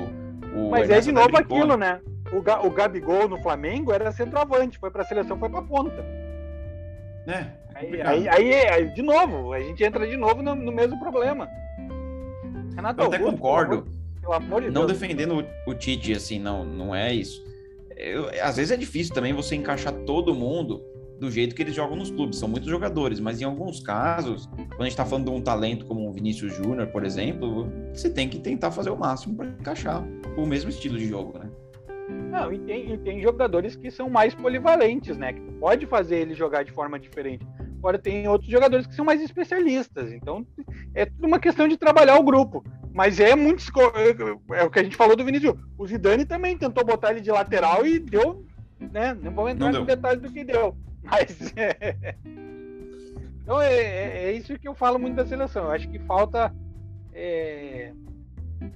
[0.72, 2.02] Mas é de novo aquilo, né?
[2.32, 6.04] O, Ga o Gabigol no Flamengo era centroavante, foi para a seleção, foi para ponta.
[7.28, 7.45] É,
[7.76, 11.47] aí, aí, aí, aí, de novo, a gente entra de novo no, no mesmo problema.
[12.76, 13.88] Renato Eu Augusto, até concordo.
[14.22, 15.00] Pelo amor de não Deus.
[15.00, 17.43] defendendo o, o Tite, assim, não, não é isso.
[17.95, 20.82] Eu, às vezes é difícil também você encaixar todo mundo
[21.20, 22.39] do jeito que eles jogam nos clubes.
[22.39, 25.86] São muitos jogadores, mas em alguns casos, quando a gente está falando de um talento
[25.86, 30.03] como o Vinícius Júnior, por exemplo, você tem que tentar fazer o máximo para encaixar
[30.38, 31.49] o mesmo estilo de jogo, né?
[32.32, 35.34] Não, e tem, e tem jogadores que são mais polivalentes, né?
[35.34, 37.45] Que pode fazer ele jogar de forma diferente.
[37.78, 40.11] Agora tem outros jogadores que são mais especialistas.
[40.11, 40.45] Então
[40.93, 42.63] é tudo uma questão de trabalhar o grupo.
[42.93, 43.63] Mas é muito.
[44.53, 45.55] É, o que a gente falou do Vinícius.
[45.78, 48.45] O Zidane também tentou botar ele de lateral e deu.
[48.80, 49.15] Né?
[49.22, 50.76] Não vou entrar no detalhe do que deu.
[51.10, 52.16] Mas é...
[53.41, 55.66] Então é, é, é, isso que eu falo muito da seleção.
[55.66, 56.53] Eu acho que falta.
[57.12, 57.91] É...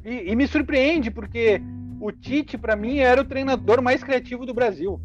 [0.03, 1.61] E, e, me surpreende, porque
[1.99, 4.99] o Tite, para mim, era o treinador mais criativo do Brasil.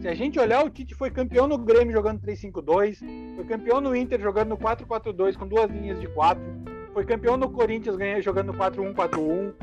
[0.00, 2.98] Se a gente olhar, o Tite foi campeão no Grêmio jogando 3-5-2,
[3.36, 6.42] foi campeão no Inter jogando no 4-4-2 com duas linhas de 4,
[6.92, 9.54] foi campeão no Corinthians ganhando, jogando no 4-1-4-1.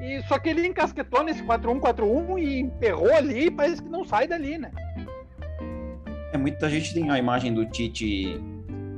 [0.00, 4.58] E só que ele encasquetou nesse 4-1-4-1 e emperrou ali, parece que não sai dali,
[4.58, 4.70] né?
[6.36, 8.38] É, muita gente tem a imagem do Tite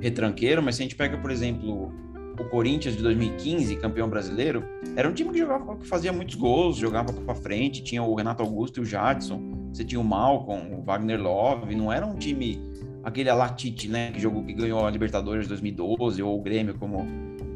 [0.00, 1.92] retranqueiro, mas se a gente pega, por exemplo,
[2.38, 4.64] o Corinthians de 2015, campeão brasileiro,
[4.96, 8.42] era um time que jogava, que fazia muitos gols, jogava para frente, tinha o Renato
[8.42, 12.60] Augusto e o Jadson, você tinha o Malcom, o Wagner Love, não era um time
[13.04, 17.06] aquele Alatite, né, que jogou que ganhou a Libertadores de 2012 ou o Grêmio, como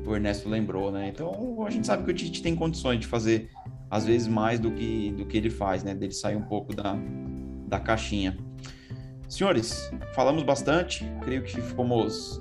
[0.07, 1.09] o Ernesto lembrou, né?
[1.09, 3.51] Então, a gente sabe que o Tite tem condições de fazer
[3.91, 5.95] às vezes mais do que do que ele faz, né?
[5.95, 6.97] Dele sair um pouco da,
[7.67, 8.37] da caixinha.
[9.33, 12.39] Senhores, falamos bastante, creio que fomos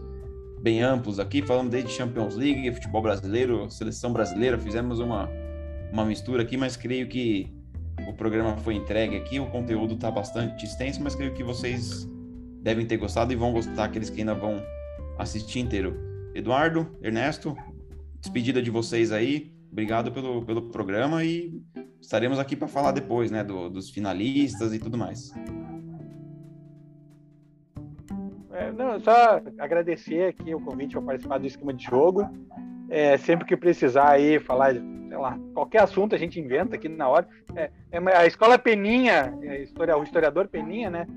[0.62, 5.30] bem amplos aqui, falamos desde Champions League, futebol brasileiro, seleção brasileira, fizemos uma,
[5.94, 7.50] uma mistura aqui, mas creio que
[8.10, 12.06] o programa foi entregue aqui, o conteúdo está bastante extenso, mas creio que vocês
[12.62, 14.62] devem ter gostado e vão gostar, aqueles que ainda vão
[15.18, 15.98] assistir inteiro.
[16.36, 17.56] Eduardo, Ernesto,
[18.20, 21.58] despedida de vocês aí, obrigado pelo, pelo programa e
[22.02, 25.32] estaremos aqui para falar depois, né, do, dos finalistas e tudo mais.
[28.54, 32.30] É, não, só agradecer aqui o convite para participar do esquema de jogo.
[32.90, 37.08] É, sempre que precisar aí falar, sei lá, qualquer assunto a gente inventa aqui na
[37.08, 37.28] hora.
[37.56, 41.08] É, é a escola Peninha, é, história, o historiador Peninha, né?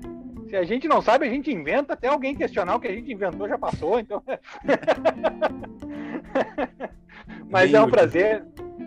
[0.49, 3.11] Se a gente não sabe, a gente inventa, até alguém questionar o que a gente
[3.11, 4.23] inventou já passou, então.
[7.49, 8.45] Mas é um prazer.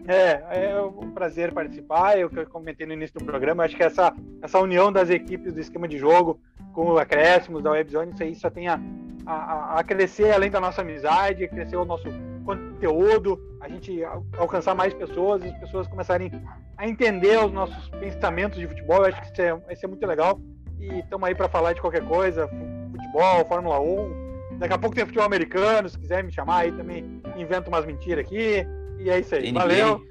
[0.09, 2.19] É, é um prazer participar.
[2.19, 4.11] Eu, comentei no início do programa, acho que essa,
[4.41, 6.41] essa união das equipes do esquema de jogo
[6.73, 8.81] com o acréscimos da Webzone, isso aí só tem a,
[9.27, 12.09] a, a, crescer além da nossa amizade, crescer o nosso
[12.43, 14.03] conteúdo, a gente
[14.39, 16.33] alcançar mais pessoas, as pessoas começarem
[16.79, 18.99] a entender os nossos pensamentos de futebol.
[18.99, 20.41] Eu acho que isso é, isso é muito legal.
[20.81, 22.49] E estamos aí para falar de qualquer coisa,
[22.93, 24.57] futebol, Fórmula 1.
[24.59, 28.25] Daqui a pouco tem futebol americano, se quiser me chamar aí também, invento umas mentiras
[28.25, 28.67] aqui.
[28.99, 29.51] E é isso aí.
[29.51, 29.61] NBA.
[29.61, 30.09] Valeu.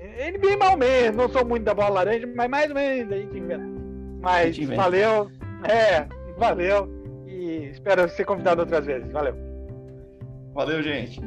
[0.00, 3.38] NBA mal mesmo, não sou muito da bola laranja, mas mais ou menos a gente
[3.38, 3.64] inventa.
[4.20, 4.82] Mas gente inventa.
[4.82, 5.30] valeu.
[5.68, 6.06] É,
[6.38, 6.88] valeu.
[7.26, 9.10] E espero ser convidado outras vezes.
[9.12, 9.34] Valeu.
[10.54, 11.20] Valeu, gente.